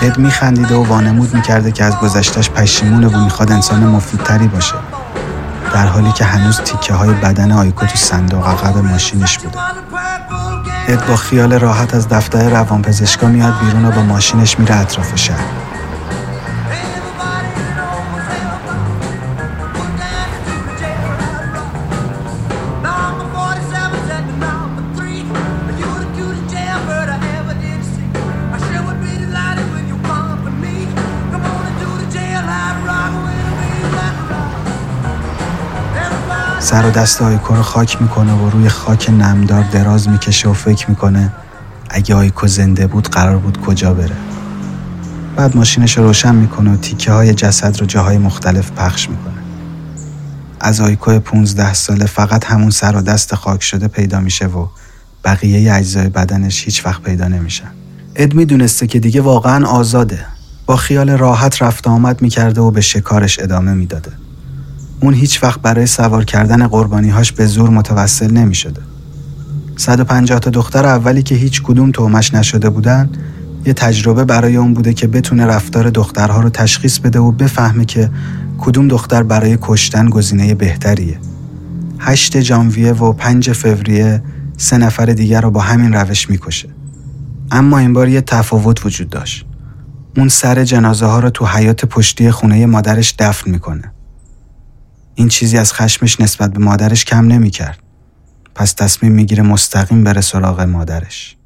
اد 0.02 0.18
میخندیده 0.18 0.74
و 0.74 0.84
وانمود 0.84 1.34
می‌کرده 1.34 1.72
که 1.72 1.84
از 1.84 1.98
گذشتش 1.98 2.50
پشیمونه 2.50 3.06
و 3.06 3.24
می‌خواد 3.24 3.52
انسان 3.52 3.86
مفیدتری 3.86 4.48
باشه. 4.48 4.74
در 5.74 5.86
حالی 5.86 6.12
که 6.12 6.24
هنوز 6.24 6.60
تیکه 6.60 6.94
های 6.94 7.10
بدن 7.10 7.52
آیکو 7.52 7.86
تو 7.86 7.96
صندوق 7.96 8.48
عقب 8.48 8.78
ماشینش 8.78 9.38
بوده. 9.38 9.58
اد 10.88 11.06
با 11.06 11.16
خیال 11.16 11.52
راحت 11.52 11.94
از 11.94 12.08
دفتر 12.08 12.48
روانپزشکا 12.48 13.26
میاد 13.26 13.54
بیرون 13.60 13.84
و 13.84 13.90
با 13.90 14.02
ماشینش 14.02 14.58
میره 14.58 14.76
اطراف 14.76 15.16
شهر. 15.16 15.44
سر 36.74 36.86
و 36.86 36.90
دست 36.90 37.22
آیکو 37.22 37.54
رو 37.54 37.62
خاک 37.62 38.02
می‌کنه 38.02 38.32
و 38.32 38.50
روی 38.50 38.68
خاک 38.68 39.10
نمدار 39.10 39.62
دراز 39.62 40.08
می‌کشه 40.08 40.48
و 40.48 40.52
فکر 40.52 40.90
می‌کنه 40.90 41.32
اگه 41.90 42.14
آیکو 42.14 42.46
زنده 42.46 42.86
بود 42.86 43.08
قرار 43.08 43.38
بود 43.38 43.60
کجا 43.60 43.94
بره. 43.94 44.16
بعد 45.36 45.56
ماشینش 45.56 45.98
رو 45.98 46.04
روشن 46.04 46.34
می‌کنه 46.34 46.72
و 46.72 46.76
تیکه 46.76 47.12
های 47.12 47.34
جسد 47.34 47.80
رو 47.80 47.86
جاهای 47.86 48.18
مختلف 48.18 48.70
پخش 48.70 49.08
می‌کنه. 49.10 49.42
از 50.60 50.80
آیکو 50.80 51.18
15 51.18 51.74
ساله 51.74 52.06
فقط 52.06 52.44
همون 52.44 52.70
سر 52.70 52.96
و 52.96 53.02
دست 53.02 53.34
خاک 53.34 53.62
شده 53.62 53.88
پیدا 53.88 54.20
میشه 54.20 54.46
و 54.46 54.66
بقیه 55.24 55.74
اجزای 55.74 56.08
بدنش 56.08 56.64
هیچ 56.64 56.86
وقت 56.86 57.02
پیدا 57.02 57.28
نمیشن. 57.28 57.70
اد 58.16 58.34
می‌دونسته 58.34 58.86
که 58.86 58.98
دیگه 58.98 59.20
واقعا 59.20 59.66
آزاده. 59.66 60.26
با 60.66 60.76
خیال 60.76 61.10
راحت 61.10 61.62
رفت 61.62 61.86
آمد 61.86 62.22
می‌کرده 62.22 62.60
و 62.60 62.70
به 62.70 62.80
شکارش 62.80 63.38
ادامه 63.38 63.74
می‌داده. 63.74 64.23
اون 65.04 65.14
هیچ 65.14 65.42
وقت 65.42 65.60
برای 65.60 65.86
سوار 65.86 66.24
کردن 66.24 66.66
قربانیهاش 66.66 67.32
به 67.32 67.46
زور 67.46 67.70
متوسل 67.70 68.30
نمی 68.30 68.54
شده. 68.54 68.80
150 69.76 70.38
تا 70.38 70.50
دختر 70.50 70.86
اولی 70.86 71.22
که 71.22 71.34
هیچ 71.34 71.62
کدوم 71.62 71.90
تومش 71.90 72.34
نشده 72.34 72.70
بودن 72.70 73.10
یه 73.66 73.72
تجربه 73.72 74.24
برای 74.24 74.56
اون 74.56 74.74
بوده 74.74 74.94
که 74.94 75.06
بتونه 75.06 75.46
رفتار 75.46 75.90
دخترها 75.90 76.40
رو 76.40 76.50
تشخیص 76.50 76.98
بده 76.98 77.18
و 77.18 77.32
بفهمه 77.32 77.84
که 77.84 78.10
کدوم 78.58 78.88
دختر 78.88 79.22
برای 79.22 79.58
کشتن 79.62 80.10
گزینه 80.10 80.54
بهتریه. 80.54 81.18
8 81.98 82.40
ژانویه 82.40 82.92
و 82.92 83.12
5 83.12 83.52
فوریه 83.52 84.22
سه 84.56 84.78
نفر 84.78 85.06
دیگر 85.06 85.40
رو 85.40 85.50
با 85.50 85.60
همین 85.60 85.92
روش 85.92 86.30
می‌کشه. 86.30 86.68
اما 87.50 87.78
این 87.78 87.92
بار 87.92 88.08
یه 88.08 88.20
تفاوت 88.20 88.86
وجود 88.86 89.10
داشت. 89.10 89.46
اون 90.16 90.28
سر 90.28 90.64
جنازه 90.64 91.06
ها 91.06 91.18
رو 91.18 91.30
تو 91.30 91.46
حیات 91.46 91.84
پشتی 91.84 92.30
خونه 92.30 92.66
مادرش 92.66 93.14
دفن 93.18 93.50
می‌کنه. 93.50 93.93
این 95.14 95.28
چیزی 95.28 95.58
از 95.58 95.72
خشمش 95.72 96.20
نسبت 96.20 96.52
به 96.52 96.58
مادرش 96.58 97.04
کم 97.04 97.26
نمی‌کرد. 97.26 97.78
پس 98.54 98.72
تصمیم 98.72 99.12
می‌گیره 99.12 99.42
مستقیم 99.42 100.04
بره 100.04 100.20
سراغ 100.20 100.60
مادرش. 100.60 101.36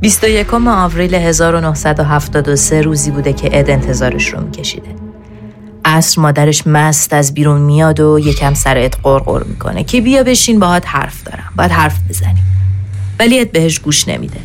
21 0.00 0.54
آوریل 0.54 1.14
1973 1.14 2.82
روزی 2.82 3.10
بوده 3.10 3.32
که 3.32 3.58
اد 3.58 3.70
انتظارش 3.70 4.28
رو 4.28 4.40
میکشیده. 4.40 4.94
عصر 5.84 6.20
مادرش 6.20 6.66
مست 6.66 7.12
از 7.12 7.34
بیرون 7.34 7.60
میاد 7.60 8.00
و 8.00 8.18
یکم 8.18 8.54
سر 8.54 8.78
اد 8.78 8.94
قرقر 9.02 9.42
می‌کنه 9.42 9.84
که 9.84 10.00
بیا 10.00 10.22
بشین 10.22 10.60
باهات 10.60 10.88
حرف 10.88 11.24
دارم. 11.24 11.52
باید 11.56 11.70
حرف 11.70 11.96
بزنیم. 12.08 12.44
ولی 13.18 13.40
اد 13.40 13.50
بهش 13.50 13.78
گوش 13.78 14.08
نمیده. 14.08 14.40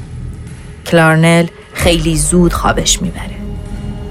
کلارنل 0.86 1.48
خیلی 1.74 2.18
زود 2.18 2.54
خوابش 2.54 3.02
می‌بره. 3.02 3.36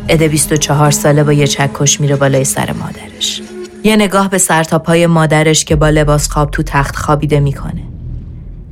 اد 0.09 0.23
24 0.23 0.91
ساله 0.91 1.25
با 1.25 1.33
یه 1.33 1.47
چکش 1.47 2.01
میره 2.01 2.17
بالای 2.17 2.45
سر 2.45 2.73
مادرش. 2.73 3.43
یه 3.87 3.97
نگاه 3.97 4.31
به 4.31 4.39
سرتاپای 4.39 5.07
مادرش 5.07 5.65
که 5.65 5.77
با 5.77 5.89
لباس 5.89 6.29
خواب 6.29 6.51
تو 6.51 6.63
تخت 6.63 6.97
خوابیده 6.97 7.41
می‌کنه. 7.41 7.83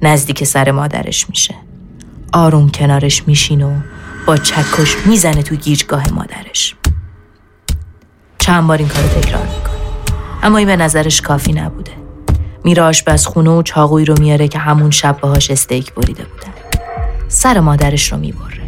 نزدیک 0.03 0.45
سر 0.45 0.71
مادرش 0.71 1.31
میشه. 1.31 1.55
آروم 2.33 2.71
کنارش 2.71 3.29
میشین 3.29 3.63
و 3.63 3.81
با 4.27 4.37
چکش 4.37 4.97
می‌زنه 5.07 5.43
تو 5.43 5.57
گیجگاه 5.57 6.13
مادرش. 6.13 6.77
چند 8.39 8.67
بار 8.67 8.79
این 8.79 8.89
کارو 8.89 9.09
تکرار 9.09 9.43
می‌کنه. 9.43 9.77
اما 10.43 10.59
این 10.59 10.67
به 10.67 10.77
نظرش 10.77 11.21
کافی 11.21 11.53
نبوده. 11.53 11.93
میره 12.65 12.83
آشپزخونه 12.83 13.51
و 13.51 13.63
چاقوی 13.63 14.05
رو 14.05 14.15
میاره 14.21 14.49
که 14.49 14.59
همون 14.59 14.91
شب 14.91 15.19
باهاش 15.21 15.51
استیک 15.51 15.95
بریده 15.95 16.25
بودن. 16.25 16.53
سر 17.29 17.61
مادرش 17.61 18.13
رو 18.13 18.19
می‌بره. 18.19 18.63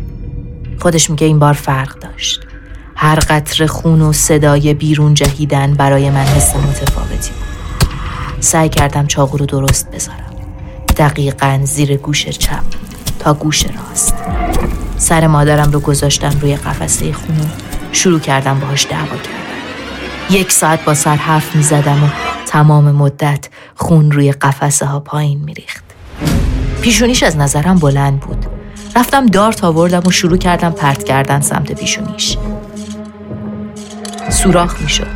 خودش 0.81 1.11
میگه 1.11 1.27
این 1.27 1.39
بار 1.39 1.53
فرق 1.53 1.99
داشت. 1.99 2.47
هر 2.97 3.19
قطر 3.19 3.67
خون 3.67 4.01
و 4.01 4.13
صدای 4.13 4.75
بیرون 4.75 5.15
جهیدن 5.15 5.75
برای 5.75 6.11
من 6.11 6.25
حس 6.25 6.57
متفاوتی 6.57 7.31
بود. 7.31 7.89
سعی 8.41 8.69
کردم 8.69 9.07
چاقو 9.07 9.37
رو 9.37 9.47
درست 9.47 9.91
بذارم. 9.91 10.35
دقیقا 10.97 11.61
زیر 11.65 11.97
گوش 11.97 12.29
چپ 12.29 12.65
تا 13.19 13.35
گوش 13.35 13.65
راست. 13.67 14.15
سر 14.97 15.27
مادرم 15.27 15.73
رو 15.73 15.81
گذاشتم 15.81 16.39
روی 16.41 16.57
قفسه 16.57 17.13
خون 17.13 17.37
و 17.41 17.45
شروع 17.93 18.21
کردم 18.21 18.61
باهاش 18.61 18.87
دعوا 18.91 19.17
کردم. 19.17 19.45
یک 20.31 20.53
ساعت 20.53 20.85
با 20.85 20.95
سر 20.95 21.17
حرف 21.17 21.57
می 21.57 21.63
زدم 21.63 22.05
و 22.05 22.09
تمام 22.47 22.91
مدت 22.91 23.49
خون 23.75 24.13
روی 24.13 24.33
قفسه 24.33 24.87
ها 24.87 25.01
پایین 25.01 25.41
می 25.45 25.55
ریخت. 25.55 25.85
پیشونیش 26.83 27.23
از 27.23 27.37
نظرم 27.37 27.79
بلند 27.79 28.21
بود. 28.21 28.47
رفتم 28.97 29.27
دارت 29.27 29.65
آوردم 29.65 30.03
و 30.07 30.11
شروع 30.11 30.37
کردم 30.37 30.71
پرت 30.71 31.05
کردن 31.05 31.41
سمت 31.41 31.73
پیشونیش. 31.73 32.37
سوراخ 34.31 34.81
می 34.81 34.89
شد. 34.89 35.07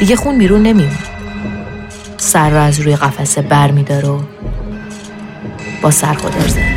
دیگه 0.00 0.16
خون 0.16 0.38
بیرون 0.38 0.62
نمیمون. 0.62 0.98
سر 2.16 2.50
رو 2.50 2.56
از 2.56 2.80
روی 2.80 2.96
قفسه 2.96 3.42
بر 3.42 3.70
می 3.70 3.82
و 3.82 4.18
با 5.82 5.90
سر 5.90 6.14
خودر 6.14 6.48
زنی 6.48 6.74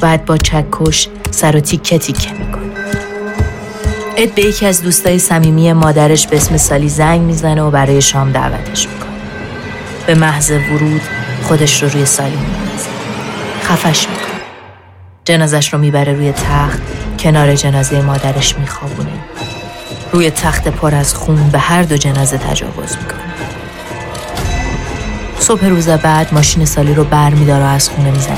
بعد 0.00 0.24
با 0.24 0.36
چکش 0.36 1.08
سر 1.30 1.56
و 1.56 1.60
تیکه 1.60 1.98
تیکه 1.98 2.32
می‌کنه 2.32 2.62
اد 4.16 4.34
به 4.34 4.42
یکی 4.42 4.66
از 4.66 4.82
دوستای 4.82 5.18
صمیمی 5.18 5.72
مادرش 5.72 6.26
به 6.26 6.36
اسم 6.36 6.56
سالی 6.56 6.88
زنگ 6.88 7.20
می‌زنه 7.20 7.62
و 7.62 7.70
برای 7.70 8.02
شام 8.02 8.32
دعوتش 8.32 8.88
می‌کنه. 8.88 9.10
به 10.06 10.14
محض 10.14 10.50
ورود 10.50 11.02
خودش 11.42 11.82
رو 11.82 11.88
روی 11.88 12.06
سالی 12.06 12.36
میندازه. 12.36 12.88
خفش 13.62 14.08
می‌کنه. 14.08 14.24
جنازش 15.24 15.72
رو 15.72 15.78
می‌بره 15.78 16.12
روی 16.12 16.32
تخت 16.32 16.80
کنار 17.18 17.54
جنازه 17.54 18.00
مادرش 18.02 18.58
میخوابونه. 18.58 19.10
روی 20.14 20.30
تخت 20.30 20.68
پر 20.68 20.94
از 20.94 21.14
خون 21.14 21.48
به 21.48 21.58
هر 21.58 21.82
دو 21.82 21.96
جنازه 21.96 22.38
تجاوز 22.38 22.96
می‌کنه 22.96 23.34
صبح 25.38 25.66
روز 25.66 25.88
بعد 25.88 26.34
ماشین 26.34 26.64
سالی 26.64 26.94
رو 26.94 27.04
بر 27.04 27.34
میداره 27.34 27.64
و 27.64 27.66
از 27.66 27.88
خونه 27.88 28.10
می‌زنه 28.10 28.36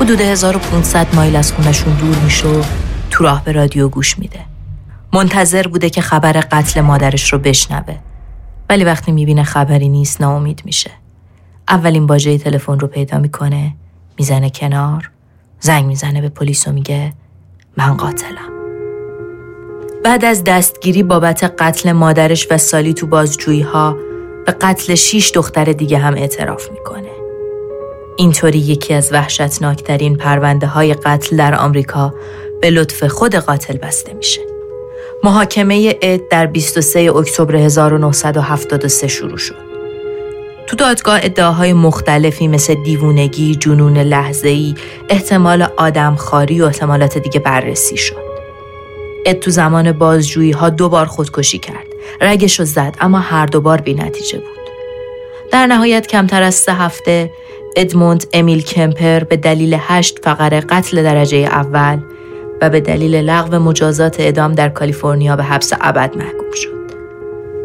حدود 0.00 0.20
1500 0.20 1.14
مایل 1.14 1.36
از 1.36 1.52
خونشون 1.52 1.94
دور 1.94 2.16
میشه 2.16 2.48
و 2.48 2.62
تو 3.10 3.24
راه 3.24 3.44
به 3.44 3.52
رادیو 3.52 3.88
گوش 3.88 4.18
میده. 4.18 4.40
منتظر 5.12 5.68
بوده 5.68 5.90
که 5.90 6.00
خبر 6.00 6.32
قتل 6.32 6.80
مادرش 6.80 7.32
رو 7.32 7.38
بشنوه. 7.38 7.96
ولی 8.70 8.84
وقتی 8.84 9.12
می‌بینه 9.12 9.42
خبری 9.42 9.88
نیست 9.88 10.20
ناامید 10.20 10.62
میشه. 10.64 10.90
اولین 11.68 12.06
باجه 12.06 12.38
تلفن 12.38 12.78
رو 12.78 12.88
پیدا 12.88 13.18
می‌کنه، 13.18 13.74
می‌زنه 14.18 14.50
کنار، 14.50 15.10
زنگ 15.60 15.84
می‌زنه 15.84 16.20
به 16.20 16.28
پلیس 16.28 16.68
و 16.68 16.72
میگه 16.72 17.12
من 17.76 17.96
قاتلم. 17.96 18.59
بعد 20.04 20.24
از 20.24 20.44
دستگیری 20.44 21.02
بابت 21.02 21.54
قتل 21.58 21.92
مادرش 21.92 22.46
و 22.50 22.58
سالی 22.58 22.94
تو 22.94 23.06
بازجویی 23.06 23.60
ها 23.60 23.96
به 24.46 24.52
قتل 24.52 24.94
شیش 24.94 25.30
دختر 25.30 25.64
دیگه 25.64 25.98
هم 25.98 26.14
اعتراف 26.14 26.70
می‌کنه. 26.70 27.10
اینطوری 28.16 28.58
یکی 28.58 28.94
از 28.94 29.12
وحشتناکترین 29.12 30.16
پرونده 30.16 30.66
های 30.66 30.94
قتل 30.94 31.36
در 31.36 31.54
آمریکا 31.54 32.14
به 32.60 32.70
لطف 32.70 33.04
خود 33.04 33.34
قاتل 33.34 33.76
بسته 33.76 34.12
میشه. 34.14 34.40
محاکمه 35.24 35.94
اد 36.02 36.28
در 36.28 36.46
23 36.46 37.12
اکتبر 37.16 37.56
1973 37.56 39.08
شروع 39.08 39.38
شد. 39.38 39.70
تو 40.66 40.76
دادگاه 40.76 41.20
ادعاهای 41.22 41.72
مختلفی 41.72 42.48
مثل 42.48 42.74
دیوونگی، 42.74 43.54
جنون 43.54 43.98
لحظه‌ای، 43.98 44.74
احتمال 45.08 45.62
آدمخواری 45.76 46.60
و 46.60 46.64
احتمالات 46.64 47.18
دیگه 47.18 47.40
بررسی 47.40 47.96
شد. 47.96 48.29
اد 49.30 49.38
تو 49.38 49.50
زمان 49.50 49.92
بازجویی 49.92 50.50
ها 50.50 50.70
دو 50.70 50.88
بار 50.88 51.06
خودکشی 51.06 51.58
کرد. 51.58 51.86
رگش 52.20 52.58
رو 52.60 52.64
زد 52.66 52.96
اما 53.00 53.18
هر 53.18 53.46
دوبار 53.46 53.80
بی 53.80 53.94
نتیجه 53.94 54.38
بود. 54.38 54.60
در 55.52 55.66
نهایت 55.66 56.06
کمتر 56.06 56.42
از 56.42 56.54
سه 56.54 56.72
هفته 56.72 57.30
ادموند 57.76 58.26
امیل 58.32 58.62
کمپر 58.62 59.24
به 59.24 59.36
دلیل 59.36 59.76
هشت 59.80 60.18
فقره 60.24 60.60
قتل 60.60 61.02
درجه 61.02 61.36
اول 61.36 61.98
و 62.60 62.70
به 62.70 62.80
دلیل 62.80 63.14
لغو 63.14 63.58
مجازات 63.58 64.20
اعدام 64.20 64.52
در 64.52 64.68
کالیفرنیا 64.68 65.36
به 65.36 65.42
حبس 65.42 65.72
ابد 65.80 66.16
محکوم 66.16 66.52
شد. 66.54 66.90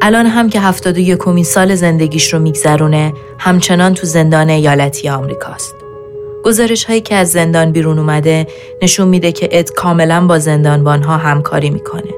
الان 0.01 0.25
هم 0.25 0.49
که 0.49 0.59
هفتاد 0.59 0.97
و 0.97 0.99
یکمین 0.99 1.43
سال 1.43 1.75
زندگیش 1.75 2.33
رو 2.33 2.39
میگذرونه 2.39 3.13
همچنان 3.39 3.93
تو 3.93 4.07
زندان 4.07 4.49
ایالتی 4.49 5.09
آمریکاست. 5.09 5.84
گزارش 6.45 6.85
هایی 6.85 7.01
که 7.01 7.15
از 7.15 7.31
زندان 7.31 7.71
بیرون 7.71 7.99
اومده 7.99 8.47
نشون 8.81 9.07
میده 9.07 9.31
که 9.31 9.49
اد 9.51 9.71
کاملا 9.71 10.27
با 10.27 10.39
زندانبان 10.39 11.03
ها 11.03 11.17
همکاری 11.17 11.69
می‌کنه. 11.69 12.13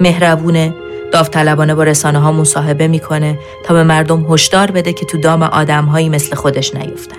مهربونه، 0.00 0.74
داوطلبانه 1.12 1.74
با 1.74 1.82
رسانه 1.82 2.18
ها 2.18 2.32
مصاحبه 2.32 2.88
می‌کنه 2.88 3.38
تا 3.64 3.74
به 3.74 3.82
مردم 3.82 4.26
هشدار 4.32 4.70
بده 4.70 4.92
که 4.92 5.06
تو 5.06 5.18
دام 5.18 5.42
آدمهایی 5.42 6.08
مثل 6.08 6.36
خودش 6.36 6.74
نیفتن. 6.74 7.16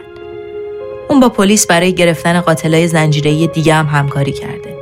اون 1.10 1.19
با 1.19 1.30
پلیس 1.30 1.67
برای 1.67 1.93
گرفتن 1.93 2.41
قاتلای 2.41 2.88
زنجیره‌ای 2.88 3.47
دیگه 3.47 3.74
هم 3.74 3.86
همکاری 3.86 4.32
کرده. 4.32 4.78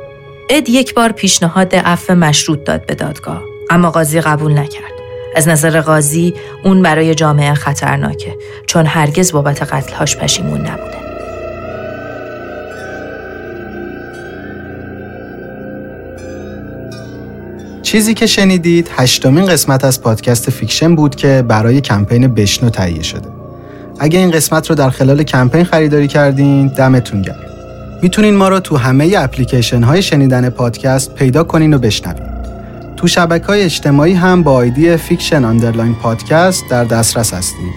اد 0.50 0.68
یک 0.68 0.94
بار 0.94 1.12
پیشنهاد 1.12 1.74
عفو 1.74 2.14
مشروط 2.14 2.64
داد 2.64 2.86
به 2.86 2.94
دادگاه 2.94 3.42
اما 3.70 3.90
قاضی 3.90 4.20
قبول 4.20 4.58
نکرد. 4.58 4.92
از 5.36 5.48
نظر 5.48 5.80
قاضی 5.80 6.34
اون 6.64 6.82
برای 6.82 7.14
جامعه 7.14 7.54
خطرناکه 7.54 8.36
چون 8.66 8.86
هرگز 8.86 9.32
بابت 9.32 9.62
قتلهاش 9.62 10.16
پشیمون 10.16 10.60
نبوده. 10.60 10.99
چیزی 17.90 18.14
که 18.14 18.26
شنیدید 18.26 18.90
هشتمین 18.96 19.46
قسمت 19.46 19.84
از 19.84 20.02
پادکست 20.02 20.50
فیکشن 20.50 20.94
بود 20.94 21.14
که 21.14 21.44
برای 21.48 21.80
کمپین 21.80 22.28
بشنو 22.28 22.70
تهیه 22.70 23.02
شده. 23.02 23.28
اگه 23.98 24.18
این 24.18 24.30
قسمت 24.30 24.70
رو 24.70 24.76
در 24.76 24.90
خلال 24.90 25.22
کمپین 25.22 25.64
خریداری 25.64 26.08
کردین 26.08 26.66
دمتون 26.66 27.22
گرم. 27.22 27.36
می‌تونین 28.02 28.34
ما 28.34 28.48
رو 28.48 28.60
تو 28.60 28.76
همه 28.76 29.14
اپلیکیشن 29.18 29.82
های 29.82 30.02
شنیدن 30.02 30.50
پادکست 30.50 31.14
پیدا 31.14 31.44
کنین 31.44 31.74
و 31.74 31.78
بشنوین. 31.78 32.26
تو 32.96 33.06
شبکه 33.06 33.46
های 33.46 33.62
اجتماعی 33.62 34.12
هم 34.12 34.42
با 34.42 34.52
ID 34.52 34.96
فیکشن 34.96 35.44
underline 35.44 35.94
پادکست 35.94 36.64
در 36.70 36.84
دسترس 36.84 37.34
هستیم. 37.34 37.70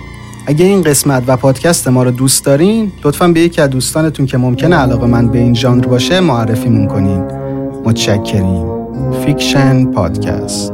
اگه 0.47 0.65
این 0.65 0.81
قسمت 0.81 1.23
و 1.27 1.37
پادکست 1.37 1.87
ما 1.87 2.03
رو 2.03 2.11
دوست 2.11 2.45
دارین 2.45 2.91
لطفا 3.03 3.27
به 3.27 3.39
یکی 3.39 3.61
از 3.61 3.69
دوستانتون 3.69 4.25
که 4.25 4.37
ممکنه 4.37 4.75
علاقه‌مند 4.75 5.27
به 5.27 5.37
این 5.37 5.53
ژانر 5.53 5.87
باشه 5.87 6.19
معرفیمون 6.19 6.87
کنین. 6.87 7.23
متشکریم. 7.85 8.72
Fiction 9.23 9.93
Podcast. 9.93 10.71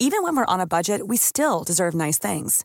Even 0.00 0.22
when 0.22 0.36
we're 0.36 0.44
on 0.44 0.60
a 0.60 0.66
budget, 0.66 1.08
we 1.08 1.16
still 1.16 1.64
deserve 1.64 1.94
nice 1.94 2.18
things. 2.18 2.64